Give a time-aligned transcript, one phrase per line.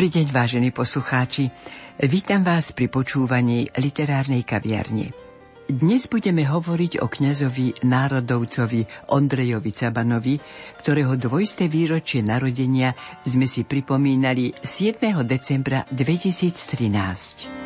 [0.00, 1.52] Dobrý deň, vážení poslucháči.
[2.00, 5.12] Vítam vás pri počúvaní literárnej kaviarne.
[5.68, 10.40] Dnes budeme hovoriť o kňazovi národovcovi Ondrejovi Cabanovi,
[10.80, 12.96] ktorého dvojsté výročie narodenia
[13.28, 15.20] sme si pripomínali 7.
[15.28, 17.59] decembra 2013.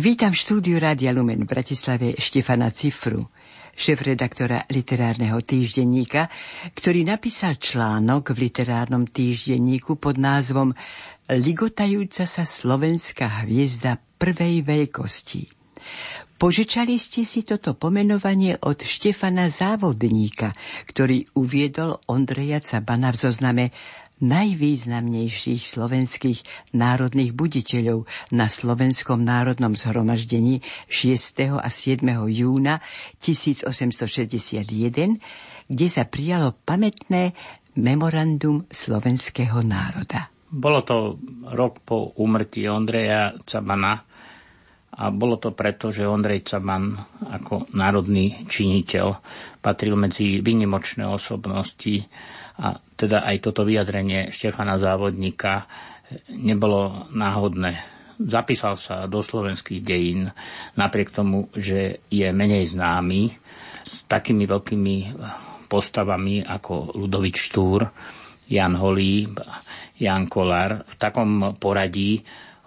[0.00, 3.20] Vítam v štúdiu Rádia Lumen v Bratislave Štefana Cifru,
[3.76, 6.24] šéf-redaktora literárneho týždenníka,
[6.72, 10.72] ktorý napísal článok v literárnom týždenníku pod názvom
[11.28, 15.52] Ligotajúca sa slovenská hviezda prvej veľkosti.
[16.40, 20.56] Požičali ste si toto pomenovanie od Štefana Závodníka,
[20.88, 23.64] ktorý uviedol Ondreja Cabana v zozname
[24.20, 26.44] najvýznamnejších slovenských
[26.76, 28.04] národných buditeľov
[28.36, 31.58] na Slovenskom národnom zhromaždení 6.
[31.58, 32.04] a 7.
[32.28, 32.84] júna
[33.18, 35.18] 1861,
[35.68, 37.32] kde sa prijalo pamätné
[37.80, 40.28] memorandum slovenského národa.
[40.50, 41.14] Bolo to
[41.54, 44.02] rok po úmrtí Ondreja Cabana
[44.90, 49.14] a bolo to preto, že Ondrej Caban ako národný činiteľ
[49.62, 52.02] patril medzi vynimočné osobnosti
[52.60, 55.64] a teda aj toto vyjadrenie Štefana Závodníka
[56.28, 57.80] nebolo náhodné.
[58.20, 60.28] Zapísal sa do slovenských dejín
[60.76, 63.32] napriek tomu, že je menej známy
[63.80, 64.96] s takými veľkými
[65.72, 67.88] postavami ako Ludovič Štúr,
[68.50, 69.24] Jan Holý,
[69.96, 70.84] Jan Kolár.
[70.84, 72.20] V takom poradí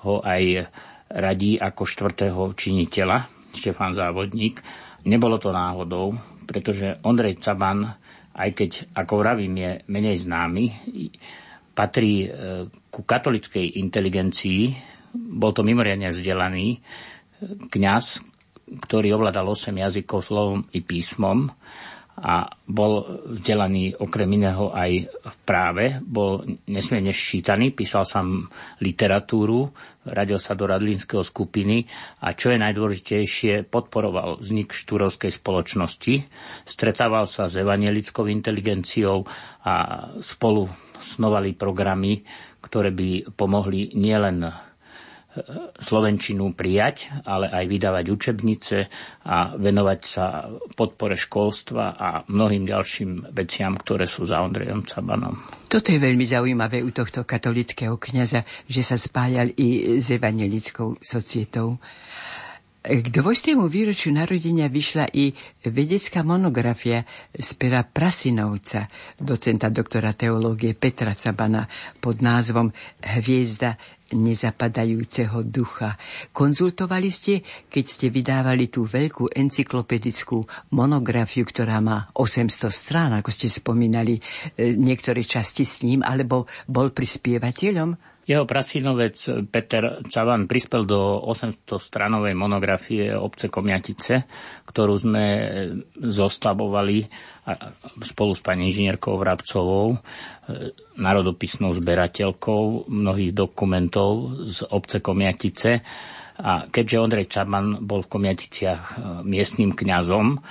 [0.09, 0.73] ho aj
[1.13, 4.57] radí ako štvrtého činiteľa Štefan Závodník.
[5.05, 6.17] Nebolo to náhodou,
[6.49, 7.93] pretože Ondrej Caban
[8.33, 10.65] aj keď, ako vravím, je menej známy,
[11.73, 12.27] patrí e,
[12.89, 14.61] ku katolickej inteligencii,
[15.13, 16.79] bol to mimoriadne vzdelaný e,
[17.69, 18.21] kňaz,
[18.89, 21.49] ktorý ovládal 8 jazykov slovom i písmom
[22.13, 28.45] a bol vzdelaný okrem iného aj v práve, bol nesmierne ščítaný, písal sám
[28.85, 29.73] literatúru,
[30.05, 31.89] radil sa do radlínskeho skupiny
[32.21, 36.15] a čo je najdôležitejšie, podporoval vznik štúrovskej spoločnosti,
[36.69, 39.25] stretával sa s evangelickou inteligenciou
[39.65, 39.73] a
[40.21, 40.69] spolu
[41.01, 42.21] snovali programy,
[42.61, 44.62] ktoré by pomohli nielen
[45.81, 48.77] Slovenčinu prijať, ale aj vydávať učebnice
[49.25, 50.45] a venovať sa
[50.77, 55.33] podpore školstva a mnohým ďalším veciam, ktoré sú za Ondrejom Cabanom.
[55.65, 61.81] Toto je veľmi zaujímavé u tohto katolického kniaza, že sa spájal i s evangelickou societou.
[62.83, 65.31] K dvojstému výročiu narodenia vyšla i
[65.63, 71.63] vedecká monografia z pera Prasinovca, docenta doktora teológie Petra Cabana
[72.03, 73.79] pod názvom Hviezda
[74.13, 75.97] nezapadajúceho ducha.
[76.31, 83.49] Konzultovali ste, keď ste vydávali tú veľkú encyklopedickú monografiu, ktorá má 800 strán, ako ste
[83.49, 84.21] spomínali,
[84.55, 88.12] e, niektoré časti s ním, alebo bol prispievateľom?
[88.23, 89.19] Jeho prasinovec
[89.51, 94.23] Peter Cavan prispel do 800-stranovej monografie obce Komiatice,
[94.63, 95.25] ktorú sme
[95.99, 97.03] zostavovali
[97.99, 99.99] spolu s pani inžinierkou Vrabcovou,
[100.95, 105.83] národopisnou zberateľkou mnohých dokumentov z obce Komiatice.
[106.39, 110.41] A keďže Ondrej Caban bol v Komiaticiach e, miestnym kňazom,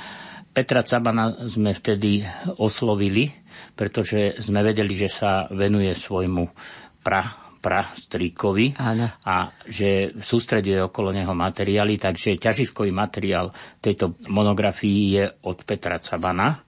[0.54, 2.22] Petra Cabana sme vtedy
[2.62, 3.34] oslovili,
[3.74, 6.44] pretože sme vedeli, že sa venuje svojmu
[7.02, 8.74] pra pra strýkovi
[9.22, 9.36] a
[9.70, 16.58] že sústreduje okolo neho materiály, takže ťažiskový materiál tejto monografii je od Petra Cabana,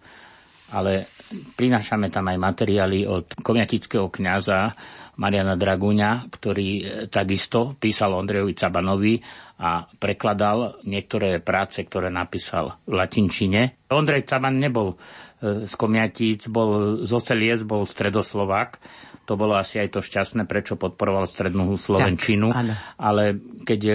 [0.71, 1.11] ale
[1.59, 4.71] prinášame tam aj materiály od komiatického kňaza
[5.19, 9.15] Mariana Dragúňa, ktorý e, takisto písal Ondrejovi Cabanovi
[9.63, 13.87] a prekladal niektoré práce, ktoré napísal v latinčine.
[13.95, 14.99] Ondrej Caban nebol
[15.45, 18.81] E, z Komiatíc, bol z Oseliec, bol stredoslovák.
[19.25, 22.53] To bolo asi aj to šťastné, prečo podporoval strednú Slovenčinu.
[22.53, 23.95] Tak, Ale keď e,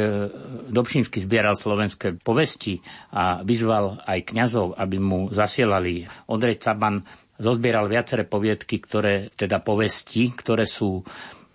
[0.74, 2.82] Dobšinský zbieral slovenské povesti
[3.14, 7.06] a vyzval aj kňazov, aby mu zasielali Ondrej Caban
[7.40, 11.06] zozbieral viaceré poviedky, ktoré, teda povesti, ktoré sú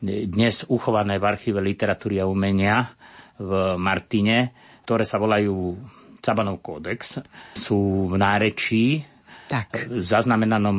[0.05, 2.93] dnes uchované v archíve literatúry a umenia
[3.41, 4.53] v Martine,
[4.85, 5.76] ktoré sa volajú
[6.21, 7.21] Cabanov kódex.
[7.56, 9.05] Sú v nárečí,
[9.50, 9.88] tak.
[9.91, 10.79] zaznamenanom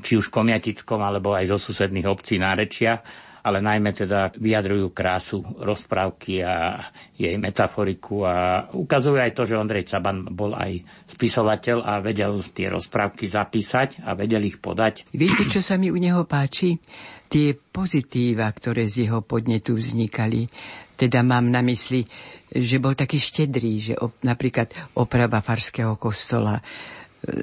[0.00, 3.02] či už komiatickom, alebo aj zo susedných obcí nárečia
[3.46, 6.82] ale najmä teda vyjadrujú krásu rozprávky a
[7.14, 10.82] jej metaforiku a ukazujú aj to, že Ondrej Caban bol aj
[11.14, 15.06] spisovateľ a vedel tie rozprávky zapísať a vedel ich podať.
[15.14, 16.82] Viete, čo sa mi u neho páči?
[17.30, 20.50] Tie pozitíva, ktoré z jeho podnetu vznikali.
[20.98, 22.02] Teda mám na mysli,
[22.50, 26.62] že bol taký štedrý, že op, napríklad oprava farského kostola, e,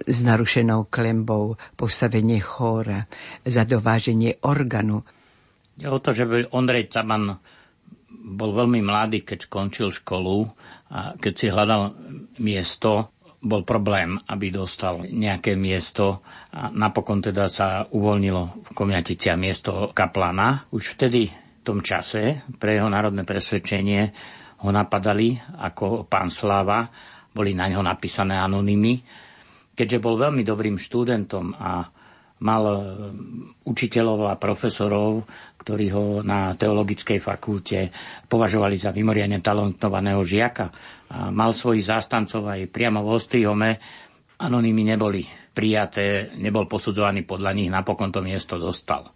[0.07, 3.05] s narušenou klembou, postavenie chóra,
[3.43, 5.03] zadováženie organu.
[5.83, 7.37] O to, že Ondrej Caban
[8.23, 10.47] bol veľmi mladý, keď skončil školu
[10.93, 11.81] a keď si hľadal
[12.39, 13.11] miesto,
[13.43, 16.23] bol problém, aby dostal nejaké miesto
[16.55, 20.63] a napokon teda sa uvoľnilo v Komiatici miesto kaplana.
[20.71, 24.01] Už vtedy v tom čase pre jeho národné presvedčenie
[24.63, 26.87] ho napadali ako pán Slava,
[27.35, 29.03] boli na ňo napísané anonymy.
[29.73, 31.89] Keďže bol veľmi dobrým študentom a
[32.43, 32.75] mal e,
[33.65, 35.25] učiteľov a profesorov,
[35.57, 37.89] ktorí ho na teologickej fakulte
[38.27, 40.65] považovali za vymoriadne talentovaného žiaka.
[41.13, 43.69] A mal svojich zástancov aj priamo v Ostrihome.
[44.43, 45.23] Anonymy neboli
[45.53, 49.13] prijaté, nebol posudzovaný podľa nich, napokon to miesto dostal.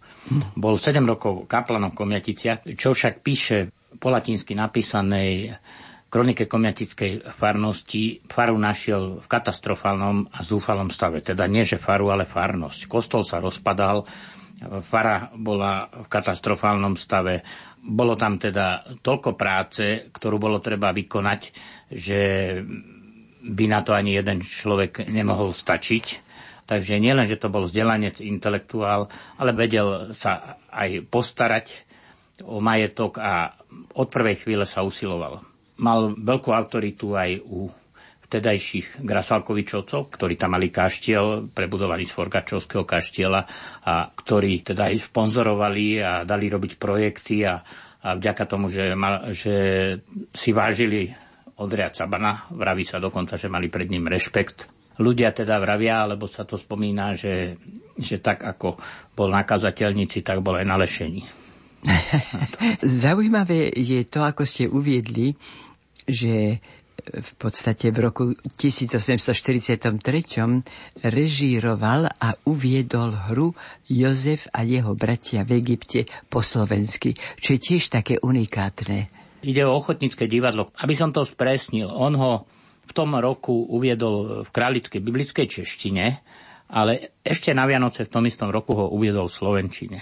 [0.54, 5.58] Bol 7 rokov kaplanom Komiaticia, čo však píše po latinsky napísanej
[6.08, 11.20] kronike komiatickej farnosti faru našiel v katastrofálnom a zúfalom stave.
[11.20, 12.88] Teda nie, že faru, ale farnosť.
[12.88, 14.08] Kostol sa rozpadal,
[14.88, 17.44] fara bola v katastrofálnom stave.
[17.78, 21.40] Bolo tam teda toľko práce, ktorú bolo treba vykonať,
[21.92, 22.20] že
[23.38, 26.26] by na to ani jeden človek nemohol stačiť.
[26.68, 29.08] Takže nielen, že to bol vzdelanec, intelektuál,
[29.40, 31.88] ale vedel sa aj postarať
[32.44, 33.56] o majetok a
[33.96, 35.48] od prvej chvíle sa usiloval
[35.78, 37.70] mal veľkú autoritu aj u
[38.28, 43.40] vtedajších Grasalkovičovcov, ktorí tam mali kaštiel, prebudovaný z Forgačovského kaštiela
[43.88, 47.64] a ktorí teda aj sponzorovali a dali robiť projekty a,
[48.04, 49.56] a vďaka tomu, že, mal, že
[50.36, 51.08] si vážili
[51.56, 54.68] Ondreja Cabana, vraví sa dokonca, že mali pred ním rešpekt.
[55.00, 57.56] Ľudia teda vravia, alebo sa to spomína, že,
[57.96, 58.76] že tak ako
[59.16, 61.22] bol na kazateľnici, tak bol aj na lešení.
[62.82, 65.38] Zaujímavé je to, ako ste uviedli,
[66.08, 66.64] že
[67.08, 69.86] v podstate v roku 1843
[71.06, 73.54] režíroval a uviedol hru
[73.86, 79.08] Jozef a jeho bratia v Egypte po slovensky, čo je tiež také unikátne.
[79.46, 80.74] Ide o ochotnícke divadlo.
[80.82, 82.32] Aby som to spresnil, on ho
[82.88, 86.04] v tom roku uviedol v králickej biblickej češtine,
[86.68, 89.98] ale ešte na Vianoce v tom istom roku ho uviedol v slovenčine.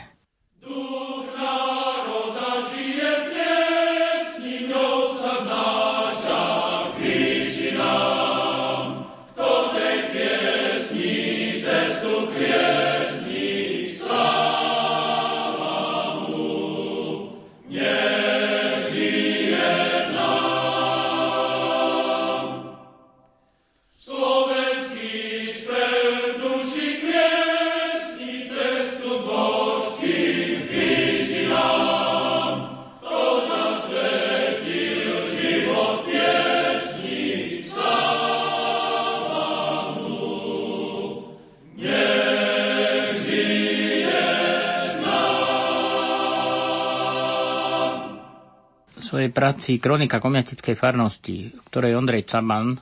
[49.37, 52.81] Práci Kronika komiatickej farnosti, v ktorej Ondrej Caman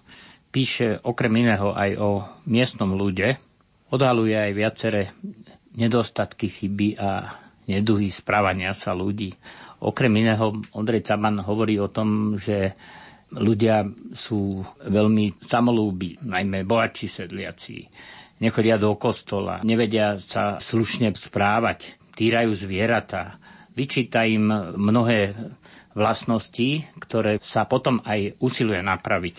[0.54, 2.10] píše okrem iného aj o
[2.46, 3.42] miestnom ľude,
[3.90, 5.02] odhaluje aj viaceré
[5.74, 9.34] nedostatky, chyby a neduhy správania sa ľudí.
[9.82, 12.78] Okrem iného Ondrej Caman hovorí o tom, že
[13.34, 13.82] ľudia
[14.14, 17.90] sú veľmi samolúbi, najmä bohatší sedliaci.
[18.38, 23.42] Nechodia do kostola, nevedia sa slušne správať, týrajú zvieratá.
[23.74, 24.46] Vyčíta im
[24.78, 25.34] mnohé
[25.94, 29.38] vlastností, ktoré sa potom aj usiluje napraviť.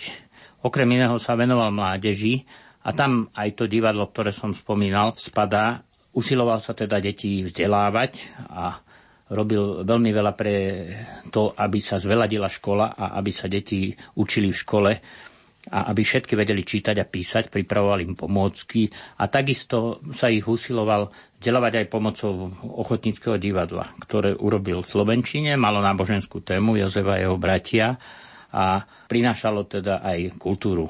[0.66, 2.48] Okrem iného sa venoval mládeži
[2.82, 5.84] a tam aj to divadlo, ktoré som spomínal, spadá.
[6.16, 8.12] Usiloval sa teda deti vzdelávať
[8.50, 8.80] a
[9.30, 10.56] robil veľmi veľa pre
[11.34, 14.92] to, aby sa zveladila škola a aby sa deti učili v škole.
[15.72, 21.10] A aby všetky vedeli čítať a písať, pripravoval im pomôcky a takisto sa ich usiloval
[21.42, 27.38] delovať aj pomocou ochotníckého divadla, ktoré urobil v Slovenčine, malo náboženskú tému Jozefa a jeho
[27.38, 27.98] bratia
[28.54, 30.90] a prinášalo teda aj kultúru.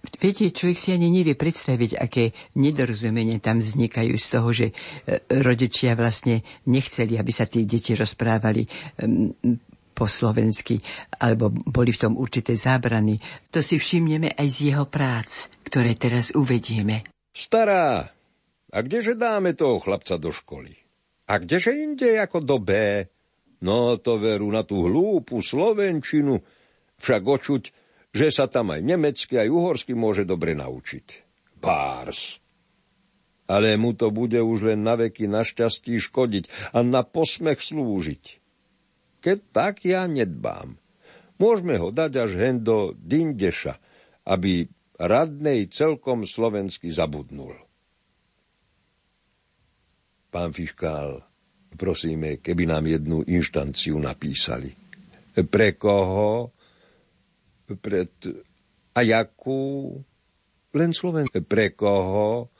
[0.00, 4.74] Viete, človek si ani nevie predstaviť, aké nedorozumenie tam vznikajú z toho, že e,
[5.44, 8.64] rodičia vlastne nechceli, aby sa tí deti rozprávali
[10.00, 10.80] po slovensky,
[11.20, 13.20] alebo boli v tom určité zábrany.
[13.52, 17.04] To si všimneme aj z jeho prác, ktoré teraz uvedieme.
[17.36, 18.08] Stará,
[18.72, 20.72] a kdeže dáme toho chlapca do školy?
[21.28, 22.70] A kdeže inde ako do B?
[23.60, 26.40] No to veru na tú hlúpu slovenčinu,
[26.96, 27.62] však očuť,
[28.10, 31.06] že sa tam aj nemecky, aj uhorsky môže dobre naučiť.
[31.60, 32.40] Bárs.
[33.50, 38.39] Ale mu to bude už len na veky našťastí škodiť a na posmech slúžiť.
[39.20, 40.80] Keď tak ja nedbám.
[41.40, 43.80] Môžeme ho dať až hen do Dindeša,
[44.28, 44.68] aby
[45.00, 47.56] radnej celkom slovensky zabudnul.
[50.28, 51.24] Pán Fiškál,
[51.74, 54.76] prosíme, keby nám jednu inštanciu napísali.
[55.32, 56.52] Pre koho?
[57.66, 58.12] Pred...
[58.92, 59.96] A jakú?
[60.76, 61.40] Len Slovenské.
[61.40, 62.52] Pre koho?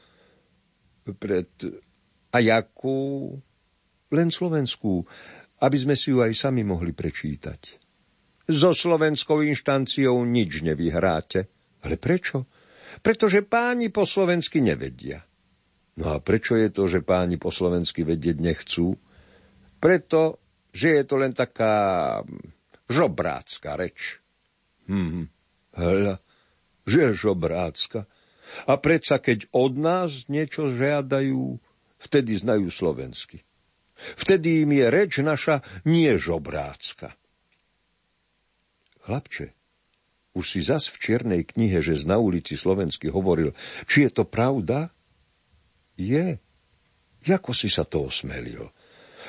[1.05, 1.51] Pred...
[2.33, 3.37] A jakú?
[4.11, 5.07] Len Slovenskú
[5.61, 7.81] aby sme si ju aj sami mohli prečítať.
[8.51, 11.47] So slovenskou inštanciou nič nevyhráte.
[11.81, 12.51] Ale prečo?
[13.01, 15.23] Pretože páni po slovensky nevedia.
[16.01, 18.97] No a prečo je to, že páni po slovensky vedieť nechcú?
[19.79, 20.43] Preto,
[20.75, 22.19] že je to len taká
[22.91, 24.19] žobrácka reč.
[24.91, 25.31] Hm,
[25.79, 26.19] hľa,
[26.85, 28.11] že žobrácka.
[28.67, 31.63] A predsa, keď od nás niečo žiadajú,
[32.03, 33.47] vtedy znajú slovensky.
[34.17, 37.15] Vtedy im je reč naša nie žobrácka.
[39.05, 39.53] Chlapče,
[40.33, 43.53] už si zas v čiernej knihe, že z na ulici Slovensky hovoril,
[43.85, 44.95] či je to pravda?
[45.99, 46.39] Je.
[47.27, 48.73] Jako si sa to osmelil?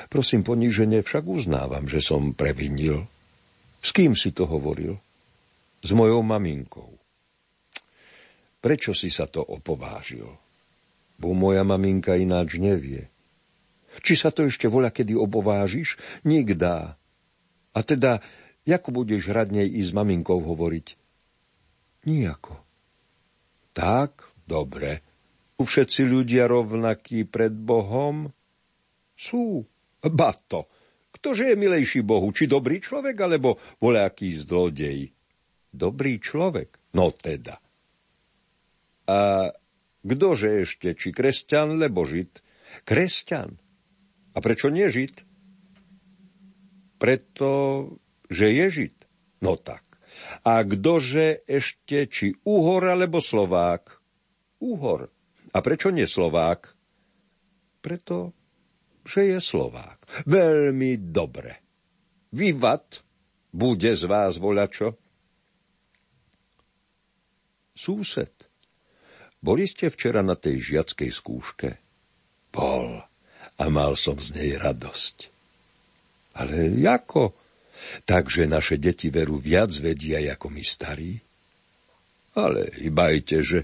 [0.08, 3.04] Prosím ponížene, však uznávam, že som previnil.
[3.84, 4.96] S kým si to hovoril?
[5.84, 6.96] S mojou maminkou.
[8.62, 10.32] Prečo si sa to opovážil?
[11.18, 13.11] Bo moja maminka ináč nevie.
[14.00, 16.00] Či sa to ešte voľa kedy obovážiš?
[16.24, 16.96] Nikdá.
[17.76, 18.24] A teda,
[18.64, 20.86] ako budeš radnej i s maminkou hovoriť?
[22.08, 22.56] Nijako.
[23.76, 25.04] Tak, dobre.
[25.60, 28.32] U všetci ľudia rovnakí pred Bohom?
[29.14, 29.62] Sú.
[30.02, 30.66] Bato.
[31.14, 32.34] Ktože je milejší Bohu?
[32.34, 35.14] Či dobrý človek, alebo voľaký zlodej?
[35.70, 36.92] Dobrý človek?
[36.98, 37.62] No teda.
[39.06, 39.18] A
[40.02, 40.98] kdože ešte?
[40.98, 42.42] Či kresťan, lebo žid?
[42.82, 43.61] Kresťan.
[44.32, 45.24] A prečo nie Žid?
[46.96, 47.50] Preto,
[48.32, 48.96] že je Žid.
[49.44, 49.84] No tak.
[50.46, 54.00] A kdože ešte, či Uhor alebo Slovák?
[54.62, 55.10] Uhor.
[55.52, 56.72] A prečo nie Slovák?
[57.82, 58.32] Preto,
[59.02, 60.24] že je Slovák.
[60.24, 61.58] Veľmi dobre.
[62.32, 63.02] Vyvat,
[63.52, 64.96] bude z vás voľačo?
[67.76, 68.32] Súsed,
[69.42, 71.70] boli ste včera na tej žiackej skúške?
[72.54, 73.02] Bol
[73.62, 75.30] a mal som z nej radosť.
[76.34, 77.30] Ale ako?
[78.02, 81.14] Takže naše deti veru viac vedia ako my starí?
[82.34, 83.58] Ale hýbajte, že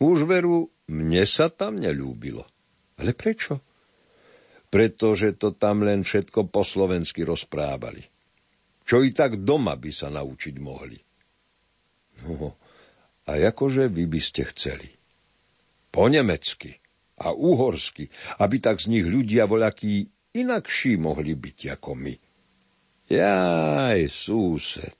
[0.00, 2.48] už veru mne sa tam nelúbilo.
[2.96, 3.60] Ale prečo?
[4.72, 8.00] Pretože to tam len všetko po slovensky rozprávali.
[8.84, 10.98] Čo i tak doma by sa naučiť mohli.
[12.24, 12.56] No,
[13.24, 14.88] a akože vy by ste chceli?
[15.88, 16.83] Po nemecky
[17.18, 18.10] a uhorsky,
[18.42, 22.14] aby tak z nich ľudia voľakí inakší mohli byť ako my.
[23.04, 24.98] Jaj, súsed,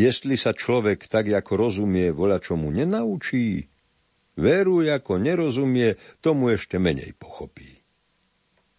[0.00, 3.68] jestli sa človek tak, ako rozumie, voľa čomu nenaučí,
[4.38, 7.78] veru, ako nerozumie, tomu ešte menej pochopí.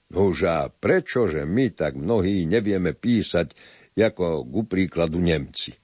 [0.09, 3.53] Nož a prečože my tak mnohí nevieme písať,
[3.99, 5.75] ako ku príkladu Nemci?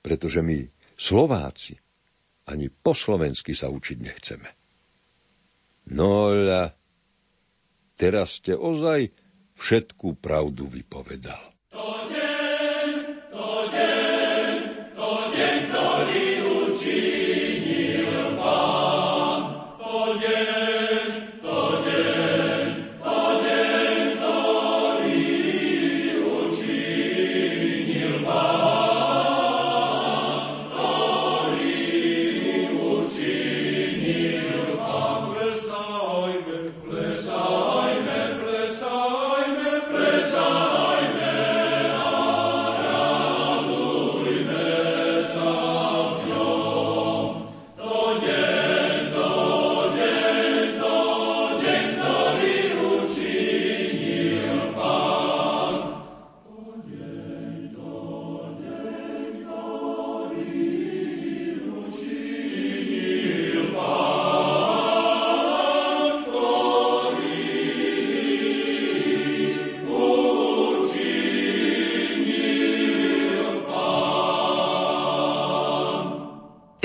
[0.00, 0.64] Pretože my,
[0.96, 1.76] Slováci,
[2.48, 4.65] ani po slovensky sa učiť nechceme.
[5.86, 6.74] No a
[7.94, 9.14] teraz ste ozaj
[9.56, 11.40] všetkú pravdu vypovedal.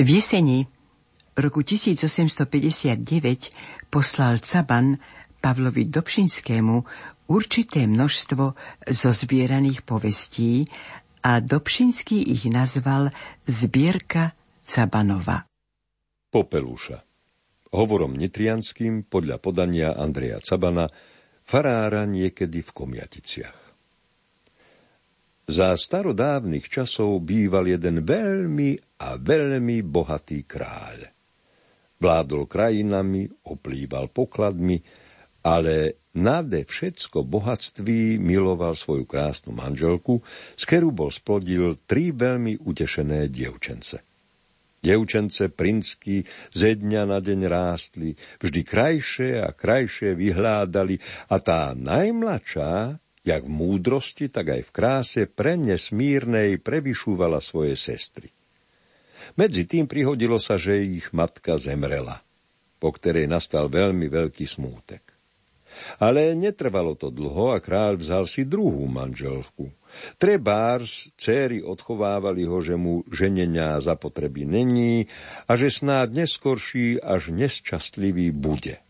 [0.02, 0.66] V jeseni
[1.38, 3.06] roku 1859
[3.86, 4.98] poslal Caban
[5.38, 6.74] Pavlovi Dobšinskému
[7.30, 8.44] určité množstvo
[8.90, 10.66] zo zbieraných povestí
[11.22, 13.14] a Dobšinský ich nazval
[13.46, 14.34] Zbierka
[14.66, 15.46] Cabanova.
[16.34, 17.06] Popelúša
[17.70, 20.90] Hovorom nitrianským podľa podania Andreja Cabana,
[21.46, 23.61] farára niekedy v Komiaticiach.
[25.42, 31.10] Za starodávnych časov býval jeden veľmi a veľmi bohatý kráľ.
[31.98, 34.78] Vládol krajinami, oplýval pokladmi,
[35.42, 40.22] ale nade všetko bohatství miloval svoju krásnu manželku,
[40.54, 43.98] z ktorú bol splodil tri veľmi utešené dievčence.
[44.82, 50.98] Dievčence prinsky ze dňa na deň rástli, vždy krajšie a krajšie vyhládali
[51.30, 58.34] a tá najmladšia, jak v múdrosti, tak aj v kráse pre nesmírnej prevyšúvala svoje sestry.
[59.38, 62.26] Medzi tým prihodilo sa, že ich matka zemrela,
[62.82, 65.02] po ktorej nastal veľmi veľký smútek.
[66.02, 69.72] Ale netrvalo to dlho a kráľ vzal si druhú manželku.
[70.20, 75.08] Trebárs, céry odchovávali ho, že mu ženenia zapotreby není
[75.48, 78.80] a že snáď neskorší až nesčastlivý bude.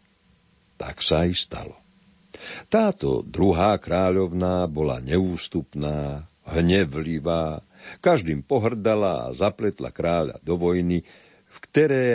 [0.79, 1.82] Tak sa aj stalo.
[2.69, 7.63] Táto druhá kráľovná bola neústupná, hnevlivá,
[7.99, 11.03] každým pohrdala a zapletla kráľa do vojny,
[11.47, 12.07] v ktoré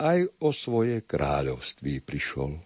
[0.00, 2.60] aj o svoje kráľovství prišol.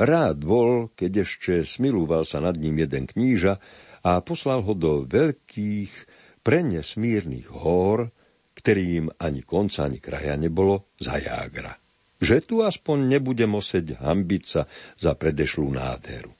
[0.00, 3.60] Rád bol, keď ešte smilúval sa nad ním jeden kníža
[4.00, 5.92] a poslal ho do veľkých,
[6.40, 8.08] prenesmírnych hôr,
[8.56, 11.76] ktorým ani konca, ani kraja nebolo, za jágra.
[12.20, 14.64] Že tu aspoň nebude moseť hambiť sa
[14.96, 16.32] za predešlú nádheru.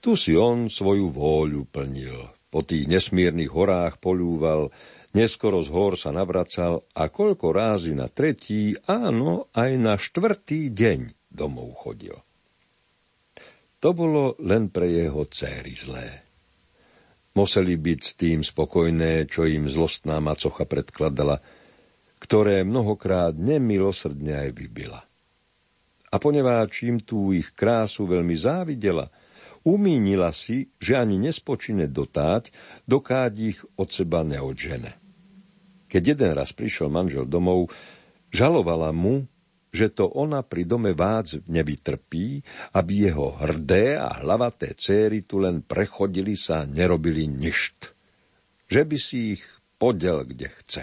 [0.00, 2.30] Tu si on svoju vôľu plnil.
[2.52, 4.70] Po tých nesmírnych horách polúval,
[5.12, 11.30] neskoro z hor sa navracal a koľko rázy na tretí, áno, aj na štvrtý deň
[11.32, 12.16] domov chodil.
[13.84, 16.24] To bolo len pre jeho céry zlé.
[17.36, 21.44] Museli byť s tým spokojné, čo im zlostná macocha predkladala,
[22.16, 25.04] ktoré mnohokrát nemilosrdne aj vybila.
[26.08, 29.12] A poneváč im tú ich krásu veľmi závidela,
[29.66, 32.54] umínila si, že ani nespočine dotáť,
[32.86, 34.94] dokáď ich od seba neodžene.
[35.90, 37.74] Keď jeden raz prišiel manžel domov,
[38.30, 39.26] žalovala mu,
[39.74, 42.40] že to ona pri dome vác nevytrpí,
[42.72, 47.92] aby jeho hrdé a hlavaté céry tu len prechodili sa a nerobili ništ.
[48.72, 49.44] Že by si ich
[49.76, 50.82] podel kde chce.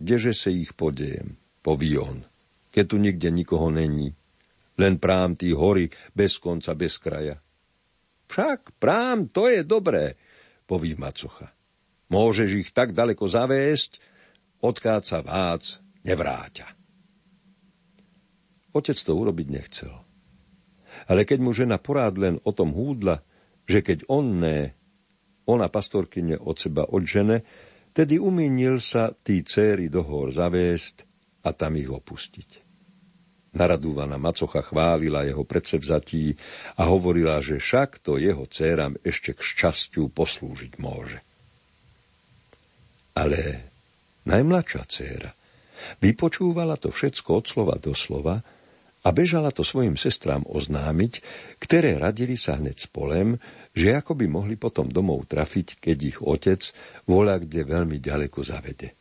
[0.00, 2.24] Kdeže sa ich podejem, poví on,
[2.72, 4.16] keď tu nikde nikoho není.
[4.80, 7.36] Len prám tí hory bez konca, bez kraja.
[8.30, 10.16] Však prám, to je dobré,
[10.64, 11.52] poví macocha.
[12.08, 14.00] Môžeš ich tak daleko zavésť,
[14.64, 16.72] odkáď sa vác nevráťa.
[18.70, 19.92] Otec to urobiť nechcel.
[21.10, 23.22] Ale keď mu žena porád len o tom húdla,
[23.66, 24.74] že keď on ne,
[25.46, 27.42] ona pastorkyne od seba odžene,
[27.90, 31.02] tedy umínil sa tí céry do hor zaviesť
[31.46, 32.69] a tam ich opustiť.
[33.50, 36.38] Naradúvaná macocha chválila jeho predsevzatí
[36.78, 41.18] a hovorila, že však to jeho céram ešte k šťastiu poslúžiť môže.
[43.18, 43.66] Ale
[44.22, 45.30] najmladšia céra
[46.00, 48.44] Vypočúvala to všetko od slova do slova
[49.00, 51.24] a bežala to svojim sestrám oznámiť,
[51.56, 52.88] ktoré radili sa hneď s
[53.70, 56.60] že ako by mohli potom domov trafiť, keď ich otec
[57.06, 58.92] volá kde veľmi ďaleko zavede.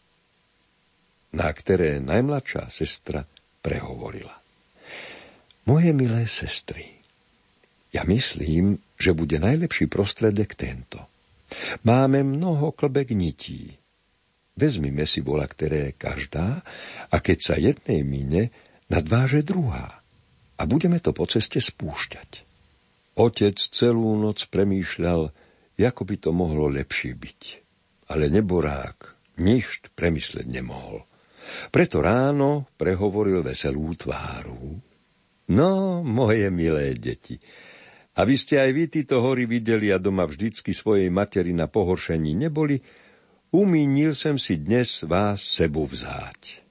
[1.35, 3.25] Na ktoré najmladšia sestra
[3.61, 4.35] prehovorila.
[5.67, 6.99] Moje milé sestry,
[7.93, 11.01] ja myslím, že bude najlepší prostredek tento.
[11.85, 13.79] Máme mnoho klbek nití,
[14.59, 16.59] Vezmime si bola, ktoré každá
[17.07, 18.51] a keď sa jednej mine,
[18.91, 20.03] nadváže druhá.
[20.59, 22.43] A budeme to po ceste spúšťať.
[23.15, 25.31] Otec celú noc premýšľal,
[25.79, 27.41] ako by to mohlo lepšie byť.
[28.11, 31.07] Ale neborák nič premysleť nemohol.
[31.69, 34.77] Preto ráno prehovoril veselú tváru.
[35.49, 37.41] No, moje milé deti,
[38.19, 42.35] a vy ste aj vy títo hory videli a doma vždycky svojej materi na pohoršení
[42.35, 42.77] neboli,
[43.49, 46.61] Umínil som si dnes vás sebu vzáť.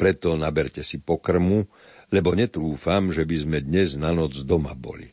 [0.00, 1.68] Preto naberte si pokrmu,
[2.08, 5.12] lebo netrúfam, že by sme dnes na noc doma boli.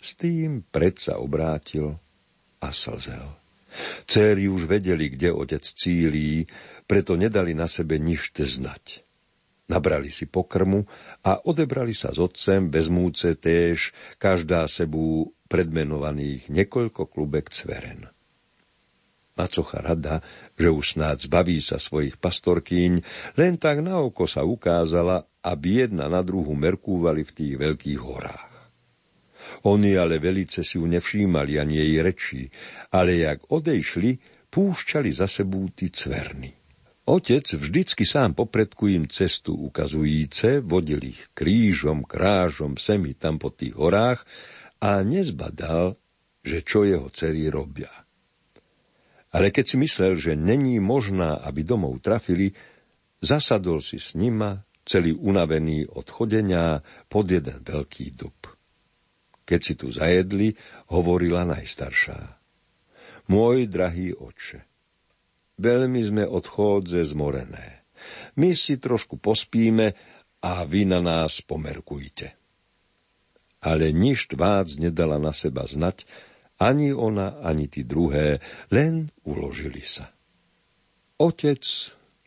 [0.00, 2.00] S tým predsa obrátil
[2.64, 3.41] a slzel.
[4.04, 6.46] Céry už vedeli, kde otec cílí,
[6.84, 9.04] preto nedali na sebe nič znať.
[9.72, 10.84] Nabrali si pokrmu
[11.24, 18.12] a odebrali sa s otcem bezmúce též, každá sebu predmenovaných niekoľko klubek cveren.
[19.32, 20.20] Macocha rada,
[20.60, 23.00] že už snáď zbaví sa svojich pastorkýň,
[23.40, 28.51] len tak na oko sa ukázala, aby jedna na druhu merkúvali v tých veľkých horách.
[29.68, 32.42] Oni ale velice si ju nevšímali ani jej rečí,
[32.92, 34.18] ale jak odejšli,
[34.52, 36.52] púšťali za sebou ty cverny.
[37.02, 43.74] Otec vždycky sám popredku im cestu ukazujíce, vodil ich krížom, krážom, semi tam po tých
[43.74, 44.22] horách
[44.78, 45.98] a nezbadal,
[46.46, 47.90] že čo jeho dcery robia.
[49.34, 52.54] Ale keď si myslel, že není možná, aby domov trafili,
[53.18, 58.36] zasadol si s nima, celý unavený od chodenia, pod jeden veľký dub.
[59.42, 60.54] Keď si tu zajedli,
[60.94, 62.38] hovorila najstaršá.
[63.30, 64.62] Môj drahý oče,
[65.58, 67.86] veľmi sme od chôdze zmorené.
[68.34, 69.94] My si trošku pospíme
[70.42, 72.34] a vy na nás pomerkujte.
[73.62, 76.02] Ale nič vác nedala na seba znať,
[76.58, 78.42] ani ona, ani tí druhé,
[78.74, 80.10] len uložili sa.
[81.22, 81.62] Otec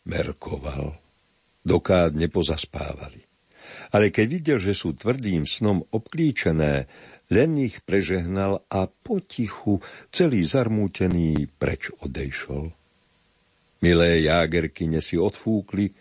[0.07, 0.95] merkoval,
[1.67, 3.34] dokád nepozaspávali.
[3.91, 6.87] Ale keď videl, že sú tvrdým snom obklíčené,
[7.33, 9.81] len ich prežehnal a potichu,
[10.13, 12.69] celý zarmútený, preč odejšol.
[13.81, 15.93] Milé jágerkyne si odfúkli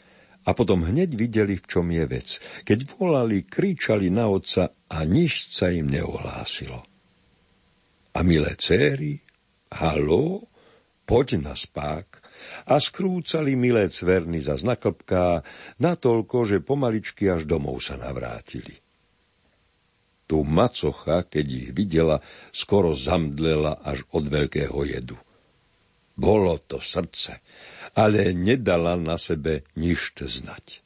[0.44, 2.28] a potom hneď videli, v čom je vec.
[2.64, 6.84] Keď volali, kričali na otca a nič sa im neohlásilo.
[8.14, 9.20] A milé céry,
[9.72, 10.46] halo,
[11.08, 12.23] poď na spák.
[12.68, 15.44] A skrúcali milé cverny za znaklpká,
[15.78, 18.78] natoľko, že pomaličky až domov sa navrátili.
[20.24, 22.18] Tu macocha, keď ich videla,
[22.50, 25.20] skoro zamdlela až od veľkého jedu.
[26.14, 27.42] Bolo to srdce,
[27.98, 30.80] ale nedala na sebe nič znať.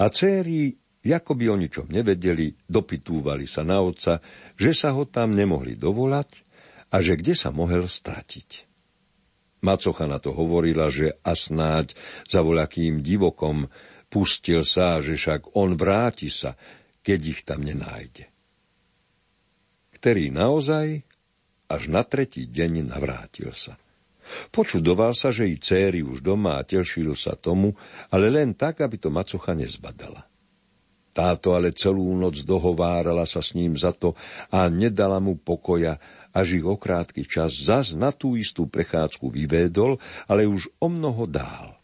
[0.00, 4.20] A céry Jako by o ničom nevedeli, dopytúvali sa na otca,
[4.60, 6.44] že sa ho tam nemohli dovolať
[6.92, 8.69] a že kde sa mohol stratiť.
[9.60, 11.92] Macocha na to hovorila, že a snáď
[12.28, 13.68] za voľakým divokom
[14.08, 16.56] pustil sa, že však on vráti sa,
[17.04, 18.28] keď ich tam nenájde.
[20.00, 21.04] Ktorý naozaj
[21.68, 23.76] až na tretí deň navrátil sa.
[24.54, 27.74] Počudoval sa, že i céry už doma a tešil sa tomu,
[28.14, 30.29] ale len tak, aby to macocha nezbadala.
[31.10, 34.14] Táto ale celú noc dohovárala sa s ním za to
[34.54, 35.98] a nedala mu pokoja,
[36.30, 39.98] až ich o krátky čas zas na tú istú prechádzku vyvédol,
[40.30, 41.79] ale už o mnoho dál.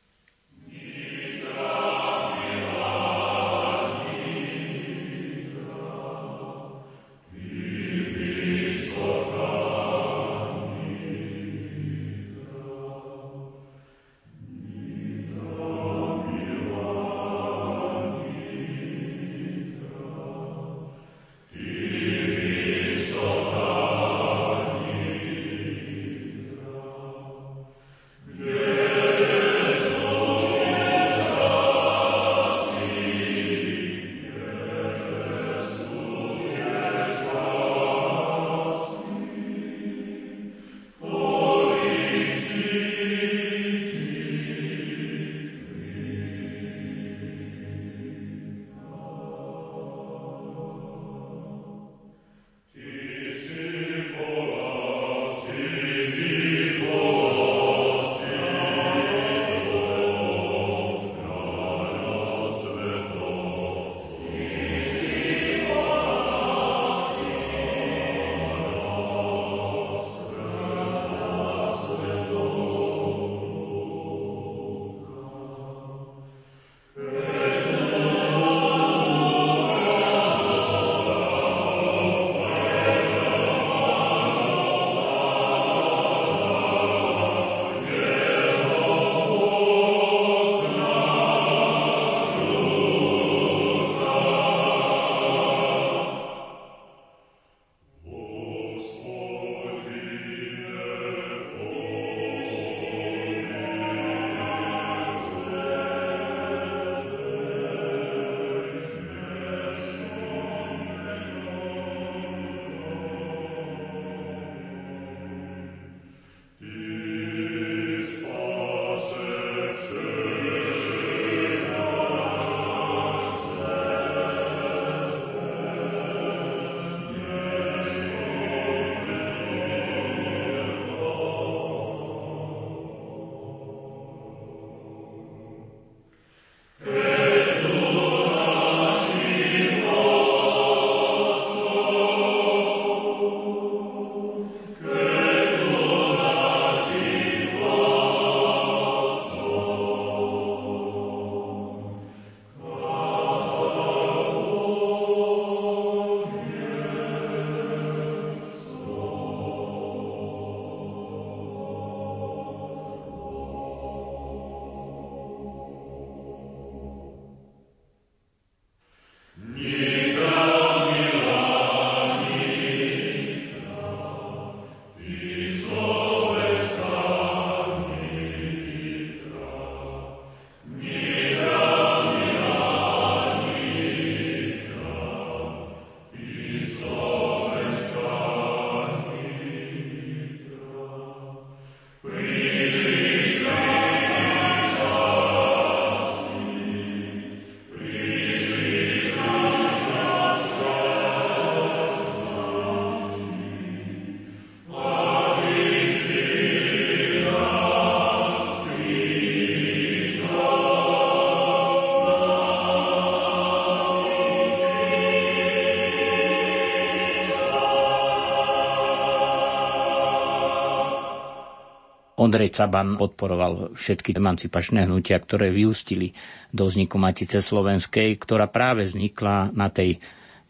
[222.26, 226.10] Ondrej Caban podporoval všetky emancipačné hnutia, ktoré vyústili
[226.50, 230.02] do vzniku Matice Slovenskej, ktorá práve vznikla na tej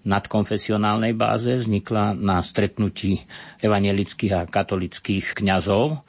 [0.08, 3.20] nadkonfesionálnej báze, vznikla na stretnutí
[3.60, 6.00] evangelických a katolických kňazov.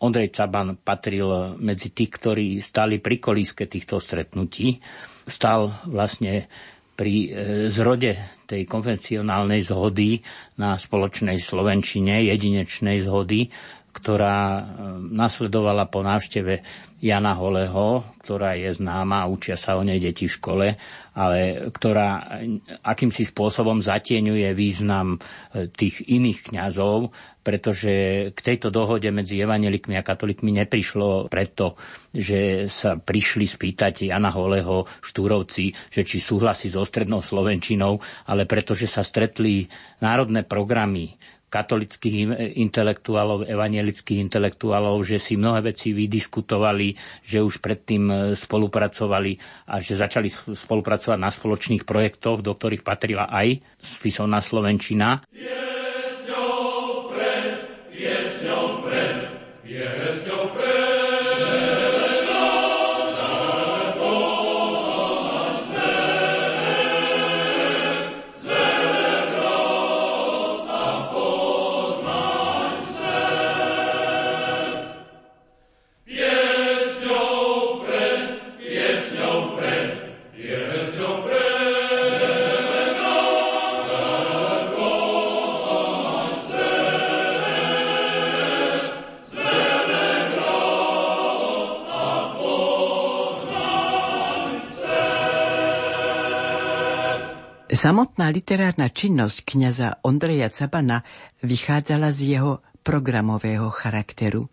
[0.00, 4.80] Ondrej Caban patril medzi tých, ktorí stali pri kolíske týchto stretnutí.
[5.28, 6.48] Stal vlastne
[6.96, 7.28] pri e,
[7.68, 8.16] zrode
[8.48, 10.20] tej konvencionálnej zhody
[10.56, 13.48] na spoločnej slovenčine, jedinečnej zhody,
[13.90, 14.62] ktorá e,
[15.10, 16.62] nasledovala po návšteve
[17.00, 20.66] Jana Holeho, ktorá je známa, učia sa o nej deti v škole,
[21.16, 21.38] ale
[21.72, 22.38] ktorá
[22.84, 27.92] akýmsi spôsobom zatieňuje význam e, tých iných kňazov, pretože
[28.36, 31.74] k tejto dohode medzi evanelikmi a katolíkmi neprišlo preto,
[32.12, 37.98] že sa prišli spýtať Jana Holeho štúrovci, že či súhlasí so strednou Slovenčinou,
[38.28, 39.66] ale pretože sa stretli
[40.04, 41.16] národné programy
[41.50, 42.14] katolických
[42.56, 46.94] intelektuálov, evangelických intelektuálov, že si mnohé veci vydiskutovali,
[47.26, 49.36] že už predtým e, spolupracovali
[49.66, 55.26] a že začali spolupracovať na spoločných projektoch, do ktorých patrila aj spisovná Slovenčina.
[55.34, 55.79] Yeah!
[97.70, 101.06] Samotná literárna činnosť kniaza Ondreja Cabana
[101.46, 104.50] vychádzala z jeho programového charakteru.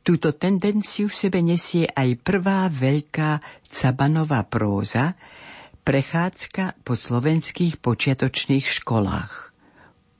[0.00, 5.12] Túto tendenciu v sebe nesie aj prvá veľká Cabanová próza,
[5.84, 9.52] prechádzka po slovenských počiatočných školách.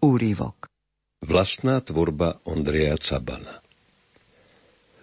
[0.04, 0.68] Úrivok.
[1.24, 3.64] Vlastná tvorba Ondreja Cabana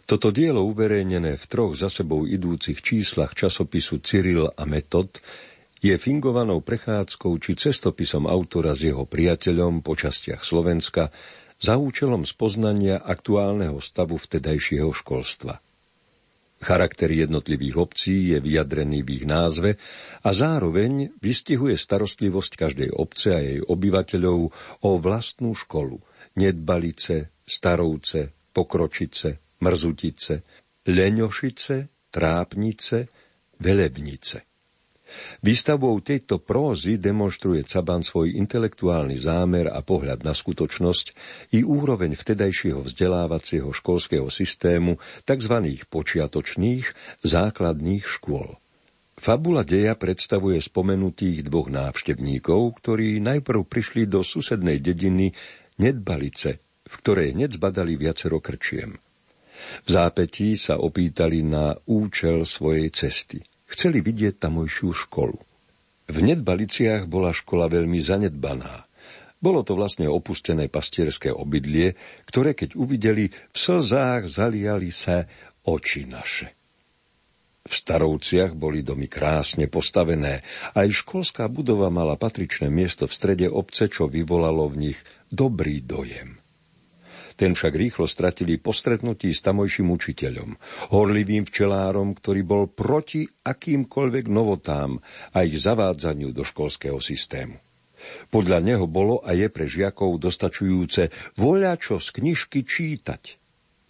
[0.05, 5.17] toto dielo uverejnené v troch za sebou idúcich číslach časopisu Cyril a Metod
[5.85, 11.13] je fingovanou prechádzkou či cestopisom autora s jeho priateľom po častiach Slovenska
[11.61, 15.61] za účelom spoznania aktuálneho stavu vtedajšieho školstva.
[16.57, 19.77] Charakter jednotlivých obcí je vyjadrený v ich názve
[20.25, 24.39] a zároveň vystihuje starostlivosť každej obce a jej obyvateľov
[24.81, 26.01] o vlastnú školu,
[26.41, 30.33] nedbalice, starovce, pokročice, mrzutice,
[30.89, 32.97] leňošice, trápnice,
[33.61, 34.54] velebnice.
[35.45, 41.05] Výstavbou tejto prózy demonstruje Caban svoj intelektuálny zámer a pohľad na skutočnosť
[41.53, 45.55] i úroveň vtedajšieho vzdelávacieho školského systému tzv.
[45.87, 46.85] počiatočných
[47.21, 48.57] základných škôl.
[49.15, 55.31] Fabula deja predstavuje spomenutých dvoch návštevníkov, ktorí najprv prišli do susednej dediny
[55.79, 58.99] Nedbalice, v ktorej hneď zbadali viacero krčiem.
[59.87, 63.39] V zápetí sa opýtali na účel svojej cesty–
[63.75, 65.35] Chceli vidieť tamojšiu školu.
[66.07, 68.87] V Nedbaliciach bola škola veľmi zanedbaná.
[69.43, 75.27] Bolo to vlastne opustené pastierské obydlie, ktoré keď uvideli, v slzách zaliali sa
[75.67, 76.55] oči naše.
[77.67, 83.91] V Starovciach boli domy krásne postavené, aj školská budova mala patričné miesto v strede obce,
[83.91, 86.44] čo vyvolalo v nich dobrý dojem.
[87.35, 90.55] Ten však rýchlo stratili po stretnutí s tamojším učiteľom,
[90.95, 95.03] horlivým včelárom, ktorý bol proti akýmkoľvek novotám
[95.35, 97.59] a ich zavádzaniu do školského systému.
[98.31, 103.23] Podľa neho bolo a je pre žiakov dostačujúce voľačo z knižky čítať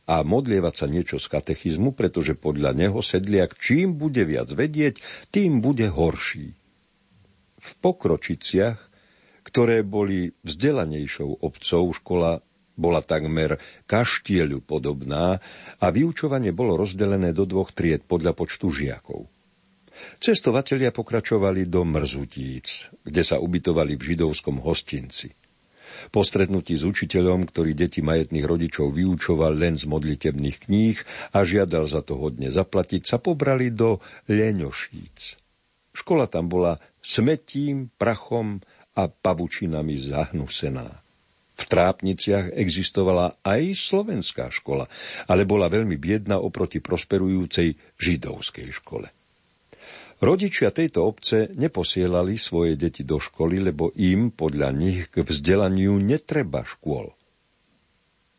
[0.05, 5.01] a modlievať sa niečo z katechizmu, pretože podľa neho sedliak čím bude viac vedieť,
[5.34, 6.53] tým bude horší.
[7.58, 8.77] V pokročiciach,
[9.45, 12.45] ktoré boli vzdelanejšou obcov, škola
[12.76, 13.58] bola takmer
[13.88, 15.40] kaštieľu podobná
[15.80, 19.28] a vyučovanie bolo rozdelené do dvoch tried podľa počtu žiakov.
[20.20, 25.32] Cestovatelia pokračovali do Mrzutíc, kde sa ubytovali v židovskom hostinci.
[26.12, 30.98] Po stretnutí s učiteľom, ktorý deti majetných rodičov vyučoval len z modlitebných kníh
[31.32, 35.40] a žiadal za to hodne zaplatiť, sa pobrali do Leňošíc.
[35.96, 38.60] Škola tam bola smetím, prachom
[39.00, 41.05] a pavučinami zahnusená.
[41.56, 44.91] V Trápniciach existovala aj slovenská škola,
[45.32, 49.08] ale bola veľmi biedna oproti prosperujúcej židovskej škole.
[50.20, 56.63] Rodičia tejto obce neposielali svoje deti do školy, lebo im podľa nich k vzdelaniu netreba
[56.63, 57.12] škôl.